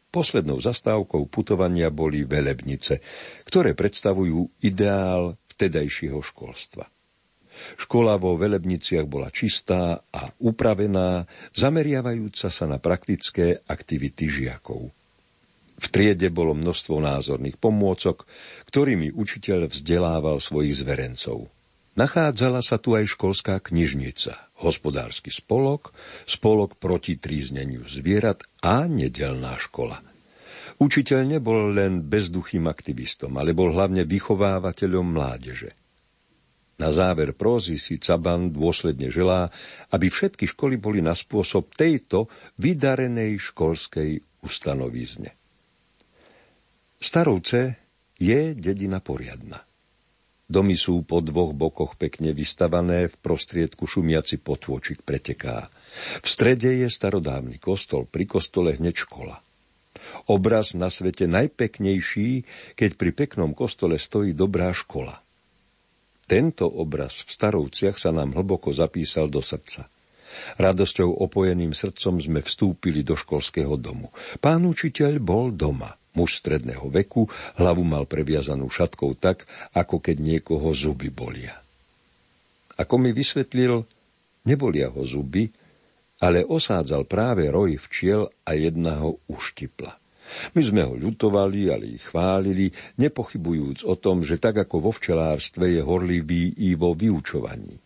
[0.08, 3.04] Poslednou zastávkou putovania boli velebnice,
[3.44, 6.88] ktoré predstavujú ideál vtedajšieho školstva.
[7.76, 14.92] Škola vo Velebniciach bola čistá a upravená, zameriavajúca sa na praktické aktivity žiakov.
[15.76, 18.24] V triede bolo množstvo názorných pomôcok,
[18.72, 21.52] ktorými učiteľ vzdelával svojich zverencov.
[21.96, 25.96] Nachádzala sa tu aj školská knižnica, hospodársky spolok,
[26.28, 30.00] spolok proti trízneniu zvierat a nedelná škola.
[30.76, 35.72] Učiteľ nebol len bezduchým aktivistom, ale bol hlavne vychovávateľom mládeže.
[36.76, 39.48] Na záver prózy si Caban dôsledne želá,
[39.88, 42.28] aby všetky školy boli na spôsob tejto
[42.60, 45.32] vydarenej školskej ustanovizne.
[47.00, 47.80] Starovce
[48.20, 49.64] je dedina poriadna.
[50.46, 55.66] Domy sú po dvoch bokoch pekne vystavané, v prostriedku šumiaci potôčik preteká.
[56.22, 59.42] V strede je starodávny kostol, pri kostole hneď škola.
[60.30, 62.46] Obraz na svete najpeknejší,
[62.78, 65.25] keď pri peknom kostole stojí dobrá škola.
[66.26, 69.86] Tento obraz v Starovciach sa nám hlboko zapísal do srdca.
[70.58, 74.10] Radosťou opojeným srdcom sme vstúpili do školského domu.
[74.42, 77.28] Pán učiteľ bol doma– Muž stredného veku,
[77.60, 79.44] hlavu mal previazanú šatkou tak,
[79.76, 81.60] ako keď niekoho zuby bolia.
[82.80, 83.84] Ako mi vysvetlil,
[84.48, 85.52] nebolia ho zuby,
[86.24, 90.00] ale osádzal práve roj včiel a jedna ho uštipla.
[90.54, 95.78] My sme ho ľutovali, ale ich chválili, nepochybujúc o tom, že tak ako vo včelárstve
[95.78, 97.78] je horlivý i vo vyučovaní.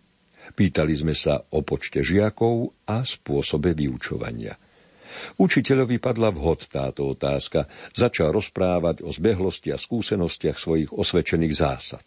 [0.51, 4.57] Pýtali sme sa o počte žiakov a spôsobe vyučovania–
[5.39, 7.67] Učiteľovi padla vhod táto otázka.
[7.93, 12.05] Začal rozprávať o zbehlosti a skúsenostiach svojich osvedčených zásad.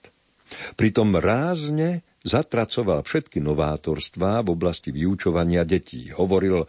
[0.78, 6.10] Pritom rázne zatracoval všetky novátorstvá v oblasti vyučovania detí.
[6.16, 6.66] Hovoril,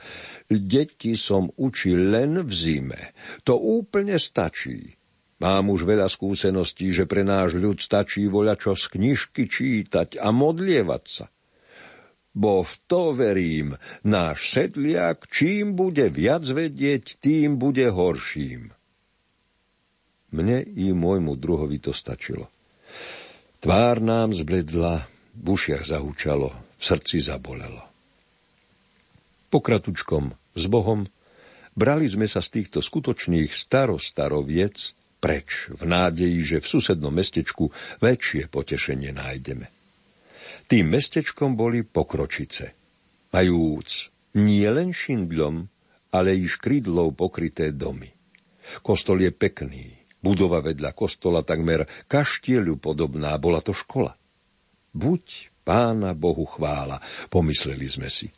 [0.50, 3.00] deti som učil len v zime.
[3.46, 4.98] To úplne stačí.
[5.38, 11.04] Mám už veľa skúseností, že pre náš ľud stačí voľačo z knižky čítať a modlievať
[11.06, 11.26] sa
[12.34, 18.74] bo v to verím, náš sedliak čím bude viac vedieť, tým bude horším.
[20.34, 22.50] Mne i môjmu druhovi to stačilo.
[23.62, 27.82] Tvár nám zbledla, v ušiach zahúčalo, v srdci zabolelo.
[29.50, 31.06] Pokratučkom s Bohom
[31.74, 37.72] brali sme sa z týchto skutočných starostaroviec preč, v nádeji, že v susednom mestečku
[38.04, 39.66] väčšie potešenie nájdeme.
[40.68, 42.76] Tým mestečkom boli Pokročice.
[43.32, 45.66] Majúc nie len šindlom,
[46.14, 48.10] ale i škrydlov pokryté domy.
[48.82, 49.84] Kostol je pekný.
[50.22, 54.16] Budova vedľa kostola takmer kaštieľu podobná, bola to škola.
[54.94, 58.30] Buď pána Bohu chvála, pomysleli sme si.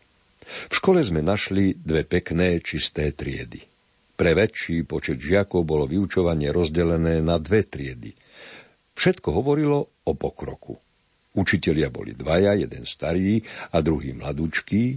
[0.46, 3.61] V škole sme našli dve pekné, čisté triedy.
[4.16, 8.16] Pre väčší počet žiakov bolo vyučovanie rozdelené na dve triedy.
[8.96, 10.80] Všetko hovorilo o pokroku.
[11.36, 14.96] Učitelia boli dvaja, jeden starý a druhý mladúčký.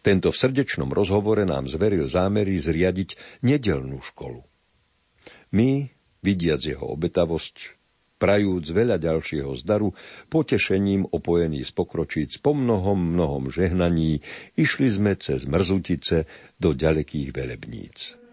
[0.00, 4.40] Tento v srdečnom rozhovore nám zveril zámery zriadiť nedelnú školu.
[5.52, 5.84] My,
[6.24, 7.73] vidiac jeho obetavosť,
[8.24, 9.92] prajúc veľa ďalšieho zdaru,
[10.32, 14.24] potešením opojený z pokročíc po mnohom, mnohom žehnaní,
[14.56, 16.24] išli sme cez mrzutice
[16.56, 18.23] do ďalekých velebníc.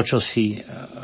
[0.00, 0.58] To, čo si e,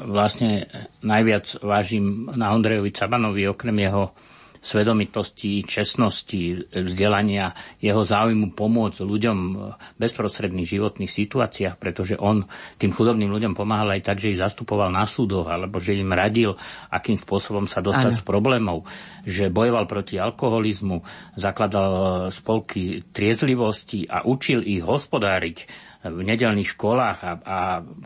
[0.08, 0.72] vlastne
[1.04, 4.16] najviac vážim na Ondrejovi Cabanovi, okrem jeho
[4.64, 9.58] svedomitosti, čestnosti, vzdelania, jeho záujmu pomôcť ľuďom v
[10.00, 12.48] bezprostredných životných situáciách, pretože on
[12.80, 16.58] tým chudobným ľuďom pomáhal aj tak, že ich zastupoval na súdoch, alebo že im radil,
[16.90, 18.18] akým spôsobom sa dostať ano.
[18.18, 18.78] z problémov,
[19.22, 21.04] že bojoval proti alkoholizmu,
[21.38, 27.58] zakladal spolky triezlivosti a učil ich hospodáriť v nedelných školách a, a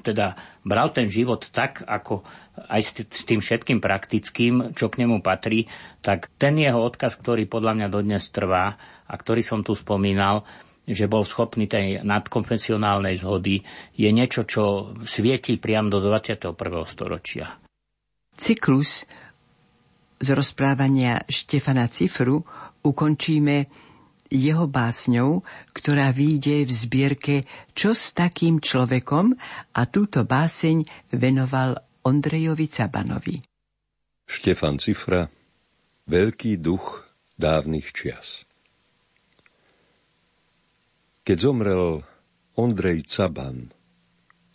[0.05, 2.25] teda bral ten život tak, ako
[2.69, 5.71] aj s, tým všetkým praktickým, čo k nemu patrí,
[6.05, 8.77] tak ten jeho odkaz, ktorý podľa mňa dodnes trvá
[9.07, 10.45] a ktorý som tu spomínal,
[10.85, 13.63] že bol schopný tej nadkonfesionálnej zhody,
[13.95, 16.57] je niečo, čo svieti priam do 21.
[16.89, 17.47] storočia.
[18.35, 19.07] Cyklus
[20.21, 22.43] z rozprávania Štefana Cifru
[22.85, 23.57] ukončíme
[24.31, 25.43] jeho básňou,
[25.75, 27.37] ktorá vyjde v zbierke
[27.75, 29.35] Čo s takým človekom
[29.75, 33.37] a túto báseň venoval Ondrejovi Cabanovi.
[34.31, 35.27] Štefan Cifra,
[36.07, 37.03] veľký duch
[37.35, 38.47] dávnych čias.
[41.27, 42.01] Keď zomrel
[42.55, 43.69] Ondrej Caban,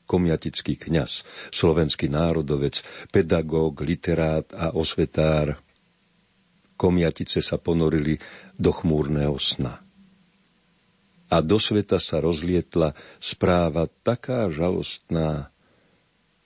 [0.06, 5.65] komiatický kňaz, slovenský národovec, pedagóg, literát a osvetár,
[6.76, 8.20] komiatice sa ponorili
[8.56, 9.82] do chmúrneho sna.
[11.26, 15.50] A do sveta sa rozlietla správa taká žalostná,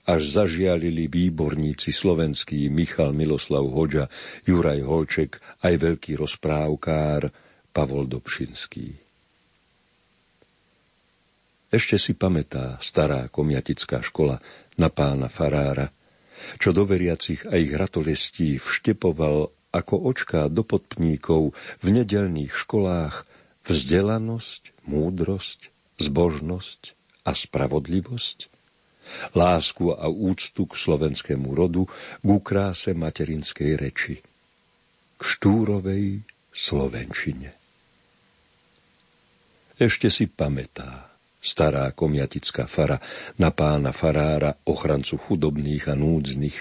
[0.08, 4.08] až zažialili výborníci slovenskí Michal Miloslav Hoďa,
[4.48, 7.30] Juraj Holček, aj veľký rozprávkár
[7.70, 9.10] Pavol Dobšinský.
[11.70, 14.42] Ešte si pamätá stará komiatická škola
[14.74, 15.94] na pána Farára,
[16.58, 23.22] čo do veriacich a ich ratolestí vštepoval ako očká do podpníkov v nedelných školách
[23.66, 25.70] vzdelanosť, múdrosť,
[26.02, 28.50] zbožnosť a spravodlivosť,
[29.34, 31.86] lásku a úctu k slovenskému rodu,
[32.22, 34.16] k kráse materinskej reči,
[35.18, 37.54] k štúrovej slovenčine.
[39.80, 41.09] Ešte si pamätá,
[41.40, 43.00] stará komiatická fara
[43.40, 46.58] na pána farára, ochrancu chudobných a núdznych,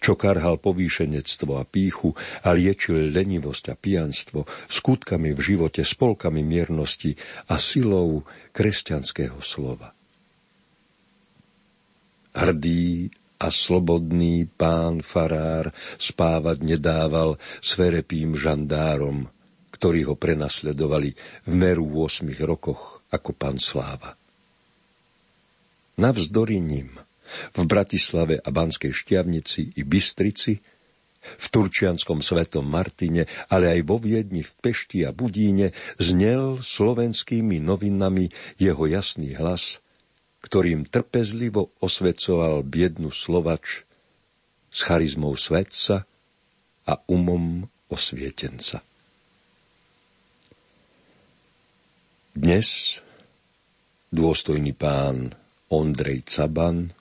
[0.00, 7.12] čo karhal povýšenectvo a píchu a liečil lenivosť a pijanstvo skutkami v živote, spolkami miernosti
[7.52, 8.24] a silou
[8.56, 9.92] kresťanského slova.
[12.32, 19.28] Hrdý a slobodný pán farár spávať nedával sverepým žandárom,
[19.76, 21.12] ktorí ho prenasledovali
[21.44, 24.21] v meru v 8 rokoch ako pán Sláva.
[26.02, 26.98] Navzdory ním
[27.54, 30.58] v Bratislave a Banskej Štiavnici i Bystrici,
[31.22, 35.70] v Turčianskom svetom Martine, ale aj vo Viedni, v Pešti a Budíne
[36.02, 39.78] znel slovenskými novinami jeho jasný hlas,
[40.42, 43.86] ktorým trpezlivo osvecoval biednu Slovač
[44.74, 46.02] s charizmou svetca
[46.82, 48.82] a umom osvietenca.
[52.34, 52.98] Dnes
[54.10, 55.38] dôstojný pán
[55.72, 56.92] Ondrej Caban,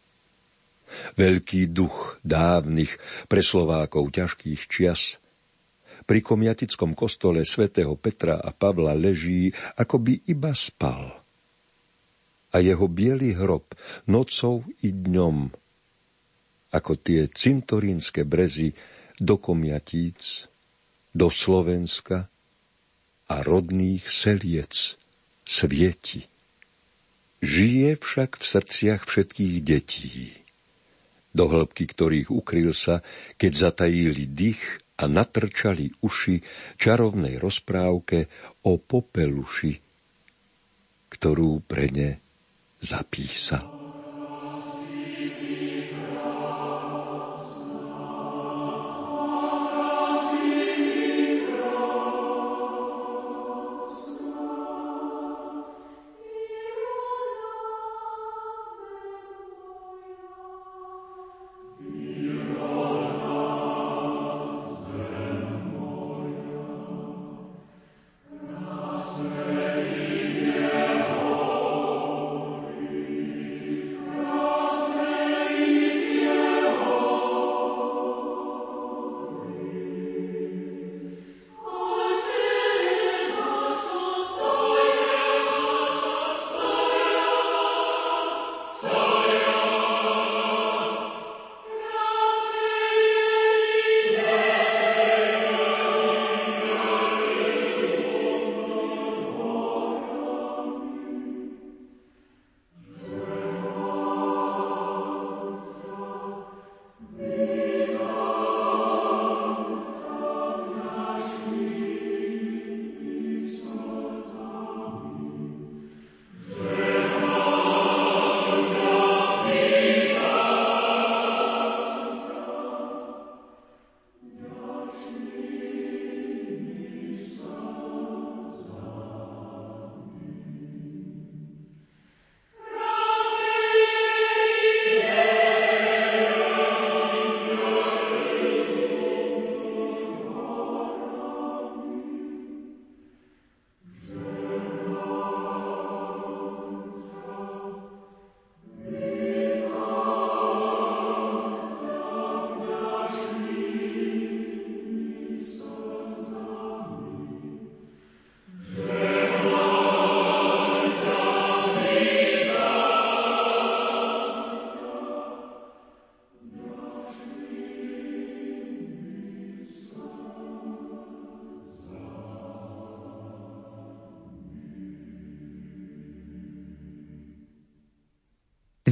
[1.19, 2.95] veľký duch dávnych
[3.27, 5.19] pre Slovákov ťažkých čias,
[6.07, 11.19] pri komiatickom kostole svätého Petra a Pavla leží, ako by iba spal.
[12.51, 13.71] A jeho biely hrob
[14.07, 15.51] nocou i dňom,
[16.71, 18.75] ako tie cintorínske brezy
[19.19, 20.47] do komiatíc,
[21.11, 22.27] do Slovenska
[23.27, 24.95] a rodných seliec
[25.43, 26.30] svieti.
[27.41, 30.29] Žije však v srdciach všetkých detí,
[31.33, 33.01] do hĺbky ktorých ukryl sa,
[33.41, 34.61] keď zatajili dých
[35.01, 36.45] a natrčali uši
[36.77, 38.29] čarovnej rozprávke
[38.69, 39.73] o popeluši,
[41.09, 42.09] ktorú pre ne
[42.77, 43.80] zapísal.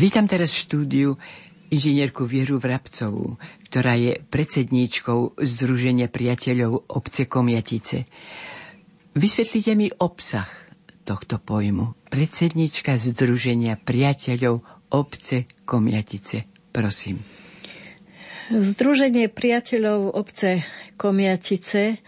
[0.10, 1.10] Vítam teraz v štúdiu
[1.70, 3.38] inžinierku Vieru Vrabcovú,
[3.70, 8.10] ktorá je predsedníčkou Združenia priateľov obce Komiatice.
[9.14, 10.50] Vysvetlite mi obsah
[11.06, 11.94] tohto pojmu.
[12.10, 16.50] Predsednička Združenia priateľov obce Komiatice.
[16.74, 17.22] Prosím.
[18.50, 20.66] Združenie priateľov obce
[20.98, 22.02] Komiatice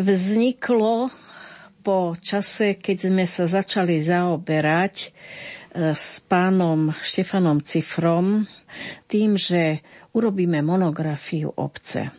[0.00, 1.12] vzniklo
[1.84, 5.12] po čase, keď sme sa začali zaoberať
[5.74, 8.46] s pánom Štefanom Cifrom
[9.06, 9.82] tým, že
[10.14, 12.10] urobíme monografiu obce.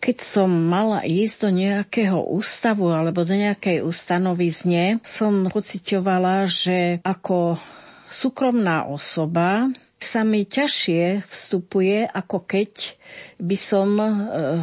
[0.00, 7.58] Keď som mala ísť do nejakého ústavu alebo do nejakej ustanovizne, som pocitovala, že ako
[8.06, 9.66] súkromná osoba
[9.96, 13.00] sa mi ťažšie vstupuje, ako keď
[13.40, 14.06] by som e,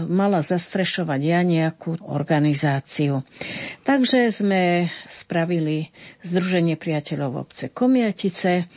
[0.05, 3.25] mala zastrešovať ja nejakú organizáciu.
[3.81, 5.89] Takže sme spravili
[6.21, 8.69] Združenie priateľov obce Komiatice,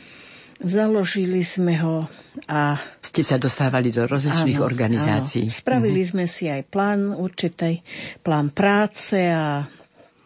[0.57, 2.09] založili sme ho
[2.49, 2.81] a...
[3.05, 5.45] Ste sa dostávali do rozličných áno, organizácií.
[5.45, 5.53] Áno.
[5.53, 6.09] Spravili mhm.
[6.09, 7.85] sme si aj plán určitej,
[8.25, 9.61] plán práce a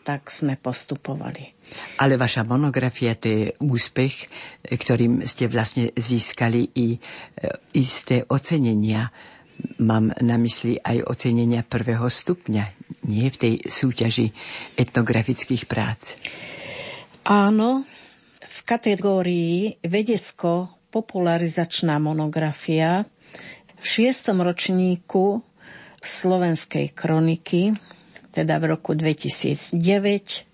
[0.02, 1.61] tak sme postupovali.
[2.00, 4.28] Ale vaša monografia to je úspech,
[4.68, 7.00] ktorým ste vlastne získali i e,
[7.78, 9.12] isté ocenenia.
[9.80, 12.66] Mám na mysli aj ocenenia prvého stupňa,
[13.08, 14.34] nie v tej súťaži
[14.74, 16.18] etnografických prác.
[17.22, 17.86] Áno,
[18.42, 23.06] v kategórii vedecko-popularizačná monografia
[23.78, 25.46] v šiestom ročníku
[26.02, 27.78] slovenskej kroniky,
[28.34, 29.78] teda v roku 2009,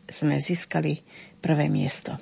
[0.07, 1.03] sme získali
[1.47, 2.19] prvé miesto.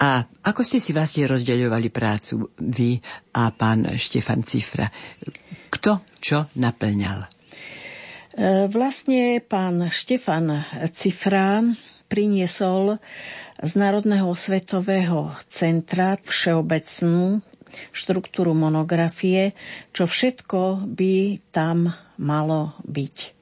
[0.00, 3.00] A ako ste si vlastne rozdeľovali prácu vy
[3.36, 4.88] a pán Štefan Cifra?
[5.68, 7.18] Kto čo naplňal?
[7.24, 7.28] E,
[8.68, 11.64] vlastne pán Štefan Cifra
[12.12, 13.00] priniesol
[13.56, 17.40] z Národného svetového centra všeobecnú
[17.92, 19.56] štruktúru monografie,
[19.92, 23.35] čo všetko by tam malo byť.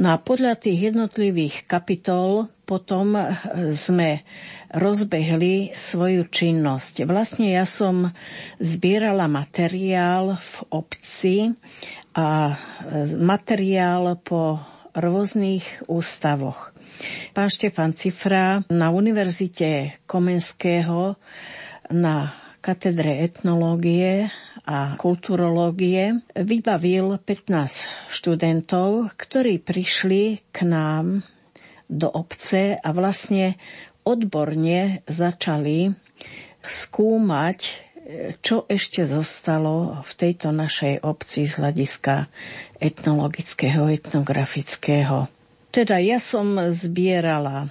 [0.00, 3.18] No a podľa tých jednotlivých kapitol potom
[3.76, 4.24] sme
[4.72, 7.04] rozbehli svoju činnosť.
[7.04, 8.08] Vlastne ja som
[8.56, 11.36] zbierala materiál v obci
[12.16, 12.56] a
[13.20, 14.64] materiál po
[14.96, 16.72] rôznych ústavoch.
[17.32, 21.16] Pán Štefan Cifra na Univerzite Komenského
[21.92, 22.32] na
[22.62, 24.30] katedre etnológie
[24.62, 31.26] a kulturológie vybavil 15 študentov, ktorí prišli k nám
[31.90, 33.58] do obce a vlastne
[34.06, 35.90] odborne začali
[36.62, 37.58] skúmať,
[38.42, 42.26] čo ešte zostalo v tejto našej obci z hľadiska
[42.82, 45.30] etnologického, etnografického.
[45.70, 47.70] Teda ja som zbierala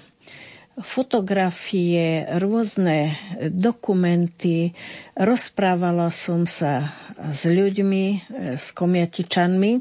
[0.79, 3.19] fotografie, rôzne
[3.51, 4.71] dokumenty.
[5.19, 9.71] Rozprávala som sa s ľuďmi, s komiatičanmi.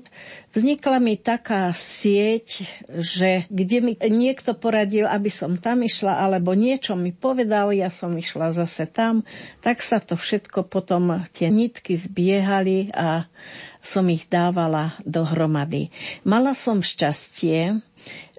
[0.50, 6.98] Vznikla mi taká sieť, že kde mi niekto poradil, aby som tam išla, alebo niečo
[6.98, 9.22] mi povedal, ja som išla zase tam,
[9.62, 13.30] tak sa to všetko potom, tie nitky zbiehali a
[13.78, 15.94] som ich dávala dohromady.
[16.26, 17.78] Mala som šťastie,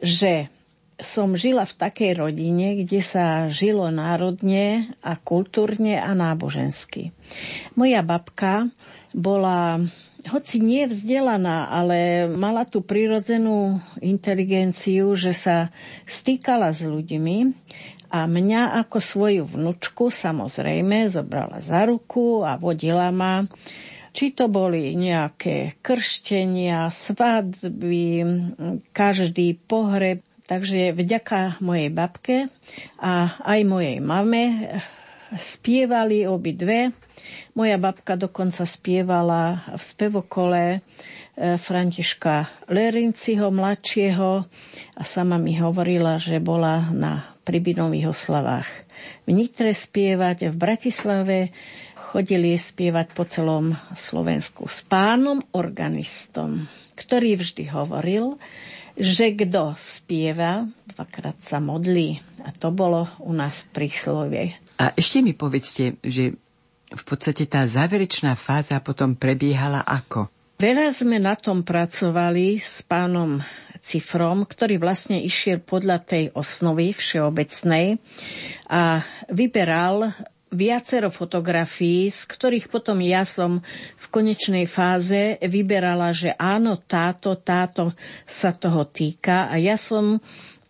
[0.03, 0.51] že
[1.01, 7.11] som žila v takej rodine, kde sa žilo národne a kultúrne a nábožensky.
[7.73, 8.69] Moja babka
[9.11, 9.81] bola
[10.29, 15.73] hoci nie vzdelaná, ale mala tú prirodzenú inteligenciu, že sa
[16.05, 17.37] stýkala s ľuďmi
[18.13, 23.49] a mňa ako svoju vnučku samozrejme zobrala za ruku a vodila ma
[24.11, 28.27] či to boli nejaké krštenia, svadby,
[28.91, 30.19] každý pohreb,
[30.51, 32.51] Takže vďaka mojej babke
[32.99, 34.67] a aj mojej mame
[35.39, 36.91] spievali obidve.
[37.55, 40.79] Moja babka dokonca spievala v spevokole e,
[41.55, 44.31] Františka Lerinciho mladšieho
[44.99, 48.67] a sama mi hovorila, že bola na pribinových oslavách
[49.23, 51.37] v Nitre spievať, v Bratislave
[52.11, 56.67] chodili spievať po celom Slovensku s pánom organistom,
[56.99, 58.35] ktorý vždy hovoril,
[58.97, 62.21] že kto spieva, dvakrát sa modlí.
[62.41, 64.57] A to bolo u nás príslovie.
[64.81, 66.33] A ešte mi povedzte, že
[66.91, 70.27] v podstate tá záverečná fáza potom prebiehala ako?
[70.61, 73.41] Veľa sme na tom pracovali s pánom
[73.81, 77.97] Cifrom, ktorý vlastne išiel podľa tej osnovy všeobecnej
[78.69, 79.01] a
[79.33, 80.13] vyberal
[80.51, 83.63] viacero fotografií, z ktorých potom ja som
[83.95, 87.95] v konečnej fáze vyberala, že áno, táto, táto
[88.27, 90.19] sa toho týka a ja som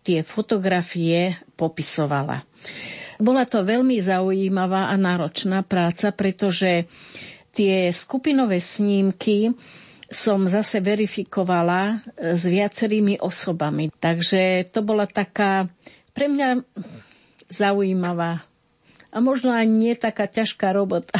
[0.06, 2.46] tie fotografie popisovala.
[3.18, 6.86] Bola to veľmi zaujímavá a náročná práca, pretože
[7.54, 9.50] tie skupinové snímky
[10.10, 13.88] som zase verifikovala s viacerými osobami.
[13.90, 15.70] Takže to bola taká
[16.12, 16.66] pre mňa
[17.48, 18.51] zaujímavá
[19.12, 21.12] a možno aj nie taká ťažká robota.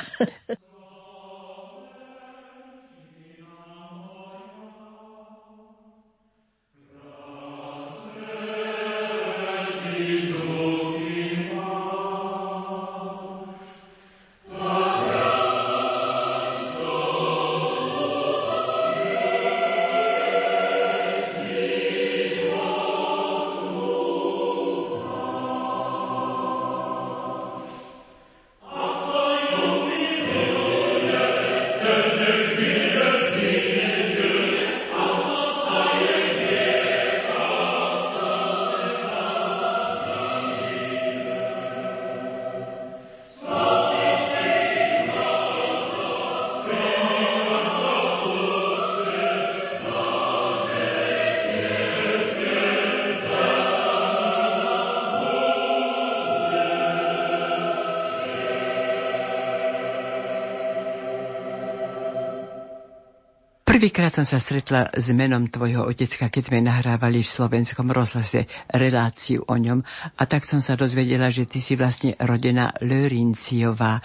[64.13, 69.41] Prvýkrát som sa stretla s menom tvojho otecka, keď sme nahrávali v slovenskom rozhlase reláciu
[69.49, 69.81] o ňom
[70.21, 74.05] a tak som sa dozvedela, že ty si vlastne rodená Lörinciová.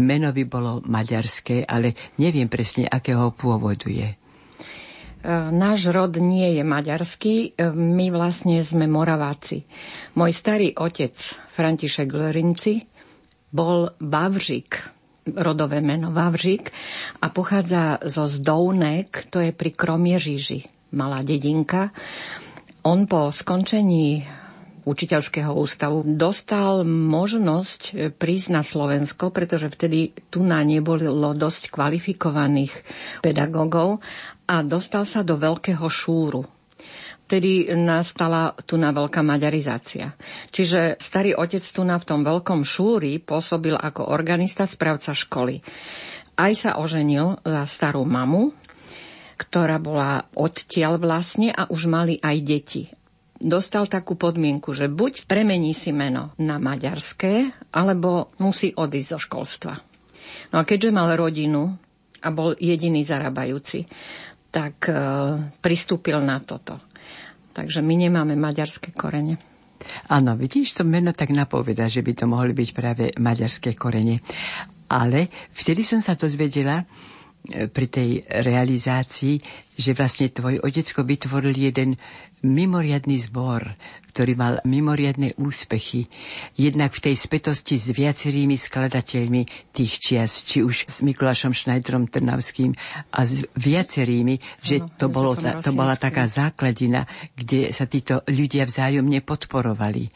[0.00, 4.08] Meno by bolo maďarské, ale neviem presne, akého pôvodu je.
[4.08, 4.16] E,
[5.52, 9.68] náš rod nie je maďarský, e, my vlastne sme Moraváci.
[10.16, 11.12] Môj starý otec,
[11.52, 12.88] František Lörinci,
[13.52, 14.80] bol Bavžik,
[15.26, 16.74] rodové meno Vavžik
[17.22, 21.94] a pochádza zo Zdounek, to je pri Kromiežiži, malá dedinka.
[22.82, 24.26] On po skončení
[24.82, 32.74] učiteľského ústavu dostal možnosť prísť na Slovensko, pretože vtedy tu na nebolo dosť kvalifikovaných
[33.22, 34.02] pedagógov
[34.50, 36.61] a dostal sa do veľkého šúru
[37.32, 40.12] vtedy nastala tu na veľká maďarizácia.
[40.52, 45.64] Čiže starý otec tu na v tom veľkom šúri pôsobil ako organista, správca školy.
[46.36, 48.52] Aj sa oženil za starú mamu,
[49.40, 52.84] ktorá bola odtiaľ vlastne a už mali aj deti.
[53.40, 59.72] Dostal takú podmienku, že buď premení si meno na maďarské, alebo musí odísť zo školstva.
[60.52, 61.80] No a keďže mal rodinu
[62.20, 63.88] a bol jediný zarábajúci,
[64.52, 64.94] tak e,
[65.58, 66.91] pristúpil na toto.
[67.52, 69.36] Takže my nemáme maďarské korene.
[70.08, 74.22] Áno, vidíš, to meno tak napoveda, že by to mohli byť práve maďarské korene.
[74.88, 76.84] Ale vtedy som sa to zvedela e,
[77.66, 79.40] pri tej realizácii,
[79.74, 81.98] že vlastne tvoj otecko vytvoril jeden
[82.42, 83.74] mimoriadný zbor,
[84.12, 86.06] ktorý mal mimoriadne úspechy.
[86.54, 92.76] Jednak v tej spätosti s viacerými skladateľmi tých čias, či už s Mikulášom Šnajtrom Trnavským
[93.16, 99.24] a s viacerými, že to, bolo, to bola taká základina, kde sa títo ľudia vzájomne
[99.24, 100.12] podporovali.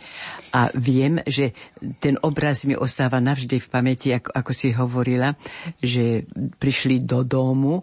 [0.52, 1.56] A viem, že
[1.96, 5.32] ten obraz mi ostáva navždy v pamäti, ako, ako si hovorila,
[5.80, 6.28] že
[6.60, 7.80] prišli do domu,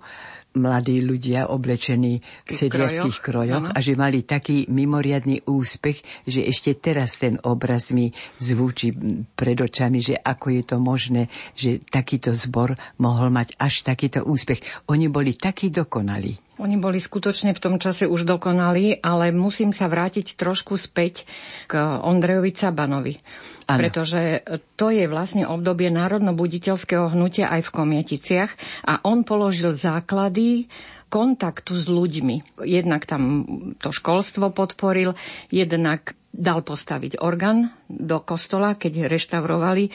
[0.53, 7.17] mladí ľudia oblečení v sedliackých krojoch a že mali taký mimoriadný úspech, že ešte teraz
[7.17, 8.93] ten obraz mi zvúči
[9.33, 11.21] pred očami, že ako je to možné,
[11.57, 14.61] že takýto zbor mohol mať až takýto úspech.
[14.89, 16.52] Oni boli takí dokonalí.
[16.61, 21.25] Oni boli skutočne v tom čase už dokonalí, ale musím sa vrátiť trošku späť
[21.65, 23.17] k Ondrejovi Cabanovi.
[23.65, 23.79] Ano.
[23.79, 24.43] Pretože
[24.77, 28.51] to je vlastne obdobie národno-buditeľského hnutia aj v Komieticiach
[28.85, 30.67] a on položil základy
[31.09, 32.65] kontaktu s ľuďmi.
[32.65, 33.45] Jednak tam
[33.77, 35.13] to školstvo podporil,
[35.53, 39.93] jednak dal postaviť orgán do kostola, keď reštaurovali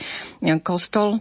[0.63, 1.19] kostol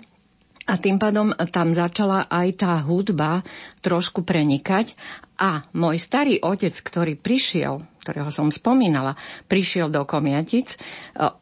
[0.67, 3.39] a tým pádom tam začala aj tá hudba
[3.79, 4.91] trošku prenikať.
[5.39, 9.15] A môj starý otec, ktorý prišiel, ktorého som spomínala,
[9.47, 10.77] prišiel do Komiatic, e,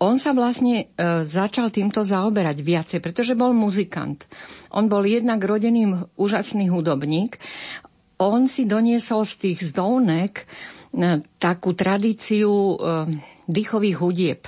[0.03, 4.27] on sa vlastne e, začal týmto zaoberať viacej, pretože bol muzikant.
[4.75, 7.39] On bol jednak rodený úžasný hudobník.
[8.19, 10.45] On si doniesol z tých zdovnek e,
[11.39, 12.51] takú tradíciu
[13.47, 14.41] dýchových hudieb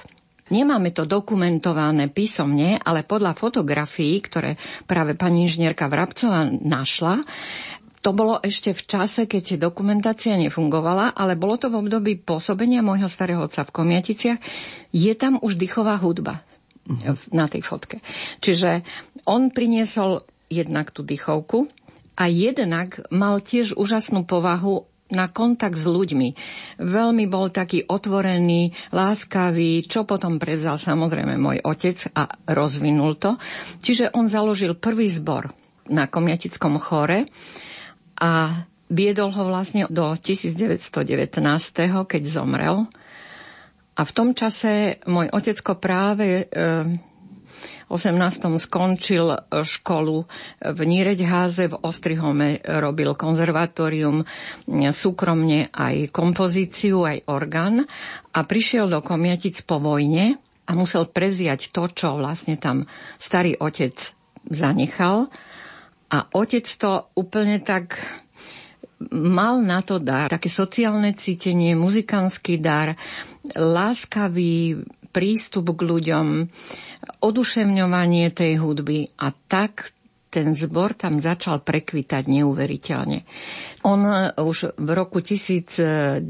[0.48, 4.56] Nemáme to dokumentované písomne, ale podľa fotografií, ktoré
[4.88, 7.28] práve pani inžinierka Vrabcová našla,
[8.00, 13.12] to bolo ešte v čase, keď dokumentácia nefungovala, ale bolo to v období pôsobenia môjho
[13.12, 14.40] starého otca v Komiaticiach.
[14.96, 16.48] Je tam už dýchová hudba
[17.36, 18.00] na tej fotke.
[18.40, 18.88] Čiže
[19.28, 21.68] on priniesol jednak tú dýchovku
[22.16, 26.30] a jednak mal tiež úžasnú povahu na kontakt s ľuďmi.
[26.84, 33.40] Veľmi bol taký otvorený, láskavý, čo potom prezal samozrejme môj otec a rozvinul to.
[33.80, 35.52] Čiže on založil prvý zbor
[35.88, 37.28] na Komiatickom chore
[38.20, 41.32] a viedol ho vlastne do 1919,
[42.08, 42.88] keď zomrel.
[43.98, 46.56] A v tom čase môj otecko práve e,
[47.88, 48.60] 18.
[48.60, 50.28] skončil školu
[50.60, 54.28] v Níreďháze, v Ostrihome robil konzervatórium,
[54.92, 57.88] súkromne aj kompozíciu, aj orgán
[58.36, 60.36] a prišiel do Komiatic po vojne
[60.68, 62.84] a musel preziať to, čo vlastne tam
[63.16, 63.96] starý otec
[64.52, 65.32] zanechal.
[66.12, 68.00] A otec to úplne tak
[69.12, 73.00] mal na to dar, také sociálne cítenie, muzikantský dar,
[73.56, 74.84] láskavý
[75.14, 76.28] prístup k ľuďom,
[77.24, 79.96] oduševňovanie tej hudby a tak
[80.28, 83.24] ten zbor tam začal prekvitať neuveriteľne.
[83.88, 84.04] On
[84.36, 86.22] už v roku 1920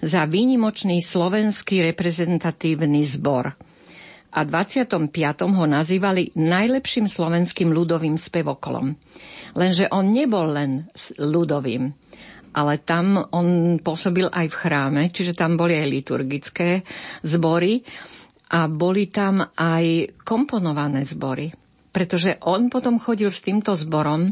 [0.00, 3.52] za výnimočný slovenský reprezentatívny zbor
[4.34, 5.10] a 25.
[5.46, 8.98] ho nazývali najlepším slovenským ľudovým spevokolom.
[9.54, 10.90] Lenže on nebol len
[11.22, 11.94] ľudovým,
[12.54, 16.82] ale tam on pôsobil aj v chráme, čiže tam boli aj liturgické
[17.22, 17.82] zbory
[18.50, 21.52] a boli tam aj komponované zbory.
[21.94, 24.28] Pretože on potom chodil s týmto zborom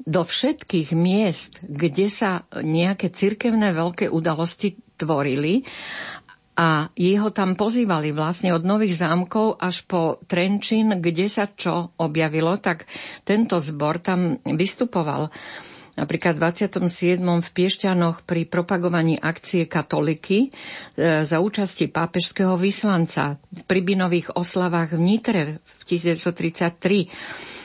[0.00, 5.60] do všetkých miest, kde sa nejaké cirkevné veľké udalosti tvorili
[6.56, 12.56] a jeho tam pozývali vlastne od Nových zámkov až po Trenčín, kde sa čo objavilo,
[12.60, 12.84] tak
[13.24, 15.32] tento zbor tam vystupoval
[16.00, 17.20] napríklad v 27.
[17.20, 25.00] v Piešťanoch pri propagovaní akcie katoliky e, za účasti pápežského vyslanca v Pribinových oslavách v
[25.04, 27.59] Nitre v 1933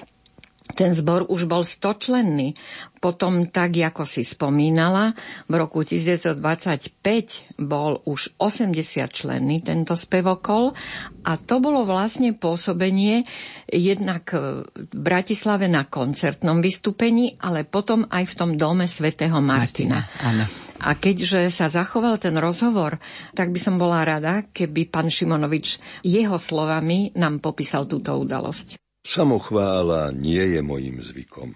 [0.76, 2.53] ten zbor už bol stočlenný.
[2.99, 5.15] Potom, tak ako si spomínala,
[5.47, 8.76] v roku 1925 bol už 80
[9.09, 10.76] členný tento spevokol
[11.23, 13.23] a to bolo vlastne pôsobenie
[13.69, 20.05] jednak v Bratislave na koncertnom vystúpení, ale potom aj v tom dome svätého Martina.
[20.11, 22.99] Martina A keďže sa zachoval ten rozhovor,
[23.32, 28.84] tak by som bola rada, keby pán Šimonovič jeho slovami nám popísal túto udalosť.
[29.06, 31.53] Samochvála nie je mojím zvykom.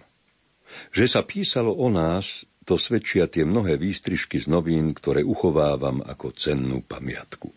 [0.93, 6.29] Že sa písalo o nás, to svedčia tie mnohé výstrižky z novín, ktoré uchovávam ako
[6.37, 7.49] cennú pamiatku.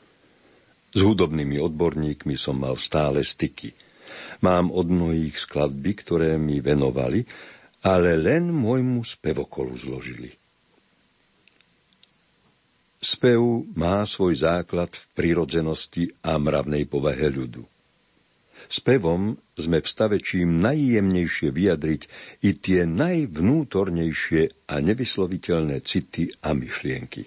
[0.96, 3.76] S hudobnými odborníkmi som mal stále styky.
[4.40, 7.20] Mám od mnohých skladby, ktoré mi venovali,
[7.84, 10.32] ale len môjmu spevokolu zložili.
[13.02, 17.71] Spev má svoj základ v prirodzenosti a mravnej povahe ľudu.
[18.70, 22.02] Spevom sme v stave čím najjemnejšie vyjadriť
[22.46, 27.26] i tie najvnútornejšie a nevysloviteľné city a myšlienky.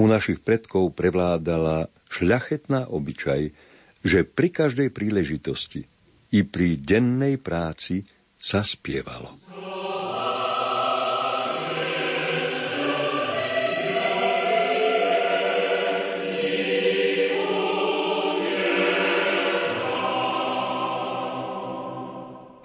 [0.00, 3.52] U našich predkov prevládala šľachetná obyčaj,
[4.00, 5.84] že pri každej príležitosti
[6.30, 8.06] i pri dennej práci
[8.40, 9.36] sa spievalo.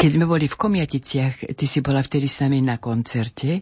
[0.06, 3.58] Keď sme boli v Komiaticiach, ty si bola vtedy s na koncerte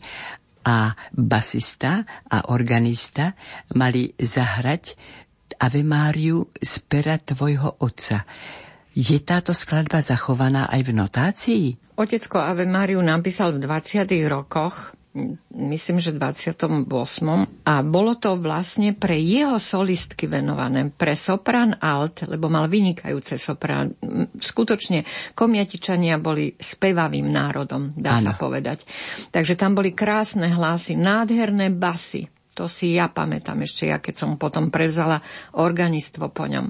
[0.68, 3.32] a basista a organista
[3.80, 4.84] mali zahrať
[5.56, 8.28] Ave Máriu z pera tvojho otca.
[8.92, 11.66] Je táto skladba zachovaná aj v notácii?
[11.96, 14.04] Otecko Ave Máriu napísal v 20.
[14.28, 14.92] rokoch
[15.54, 16.90] myslím, že 28.
[17.70, 23.94] A bolo to vlastne pre jeho solistky venované, pre sopran alt, lebo mal vynikajúce sopran.
[24.34, 25.06] Skutočne
[25.38, 28.26] komiatičania boli spevavým národom, dá ano.
[28.26, 28.86] sa povedať.
[29.30, 32.26] Takže tam boli krásne hlasy, nádherné basy.
[32.54, 35.22] To si ja pamätám ešte, ja keď som potom prevzala
[35.58, 36.70] organistvo po ňom.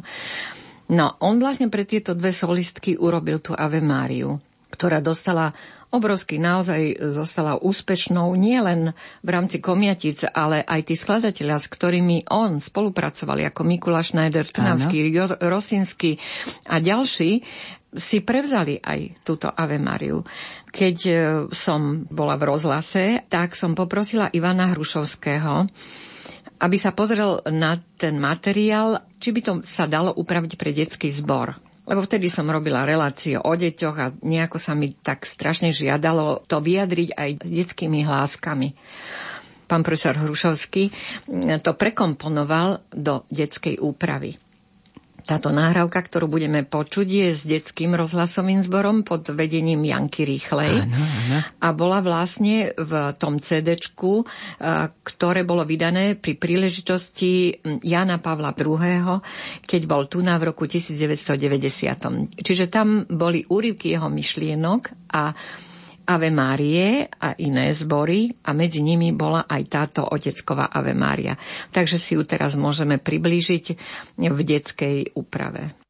[0.92, 4.36] No, on vlastne pre tieto dve solistky urobil tú Ave Máriu,
[4.72, 5.56] ktorá dostala
[5.94, 12.58] obrovský naozaj zostala úspešnou nielen v rámci Komiatic, ale aj tí skladatelia, s ktorými on
[12.58, 16.18] spolupracovali, ako Mikuláš Schneider, Trnavský, Rosinsky
[16.66, 17.46] a ďalší,
[17.94, 20.26] si prevzali aj túto Ave Mariu.
[20.74, 21.14] Keď e,
[21.54, 25.70] som bola v rozhlase, tak som poprosila Ivana Hrušovského,
[26.58, 31.73] aby sa pozrel na ten materiál, či by to sa dalo upraviť pre detský zbor
[31.84, 36.60] lebo vtedy som robila relácie o deťoch a nejako sa mi tak strašne žiadalo to
[36.60, 38.70] vyjadriť aj detskými hláskami.
[39.64, 40.92] Pán profesor Hrušovský
[41.64, 44.43] to prekomponoval do detskej úpravy.
[45.24, 50.84] Táto náhrávka, ktorú budeme počuť, je s detským rozhlasovým zborom pod vedením Janky Rýchlej.
[50.84, 51.38] Áno, áno.
[51.64, 53.80] A bola vlastne v tom cd
[55.04, 57.56] ktoré bolo vydané pri príležitosti
[57.88, 59.24] Jana Pavla II.,
[59.64, 62.44] keď bol tu na v roku 1990.
[62.44, 64.82] Čiže tam boli úryvky jeho myšlienok
[65.16, 65.32] a
[66.04, 71.36] Ave Márie a iné zbory a medzi nimi bola aj táto otecková Ave Mária.
[71.72, 73.66] Takže si ju teraz môžeme priblížiť
[74.20, 75.83] v detskej úprave.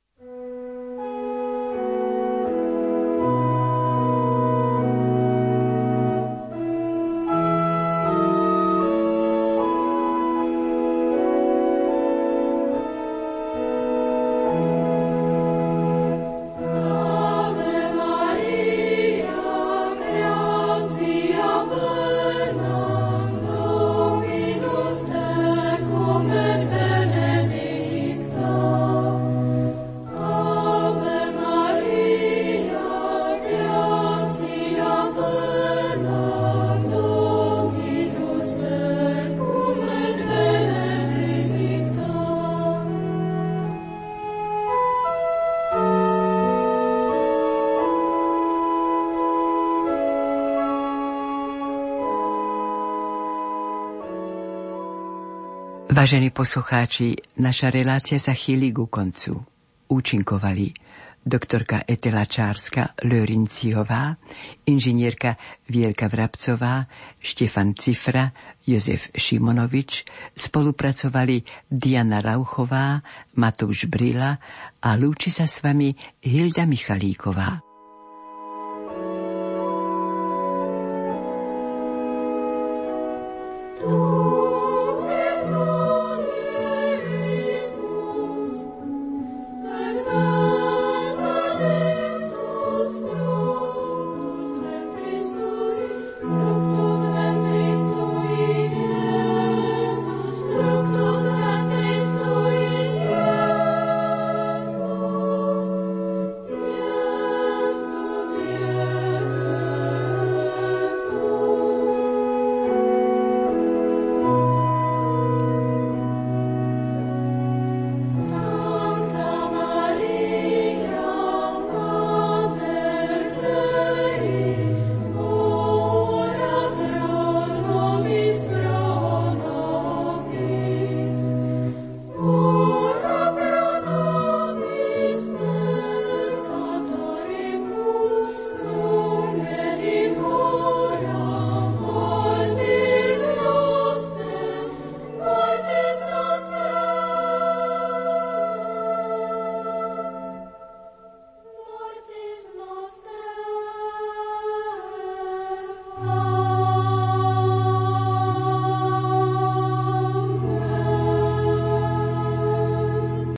[55.94, 59.46] Vážení poslucháči, naša relácia sa chýli ku koncu.
[59.94, 60.74] Účinkovali
[61.22, 64.18] doktorka Etela Čárska Lörinciová,
[64.66, 65.38] inžinierka
[65.70, 66.90] Vierka Vrabcová,
[67.22, 68.34] Štefan Cifra,
[68.66, 72.98] Jozef Šimonovič, spolupracovali Diana Rauchová,
[73.38, 74.42] Matúš Brila
[74.82, 75.94] a lúči sa s vami
[76.26, 77.73] Hilda Michalíková.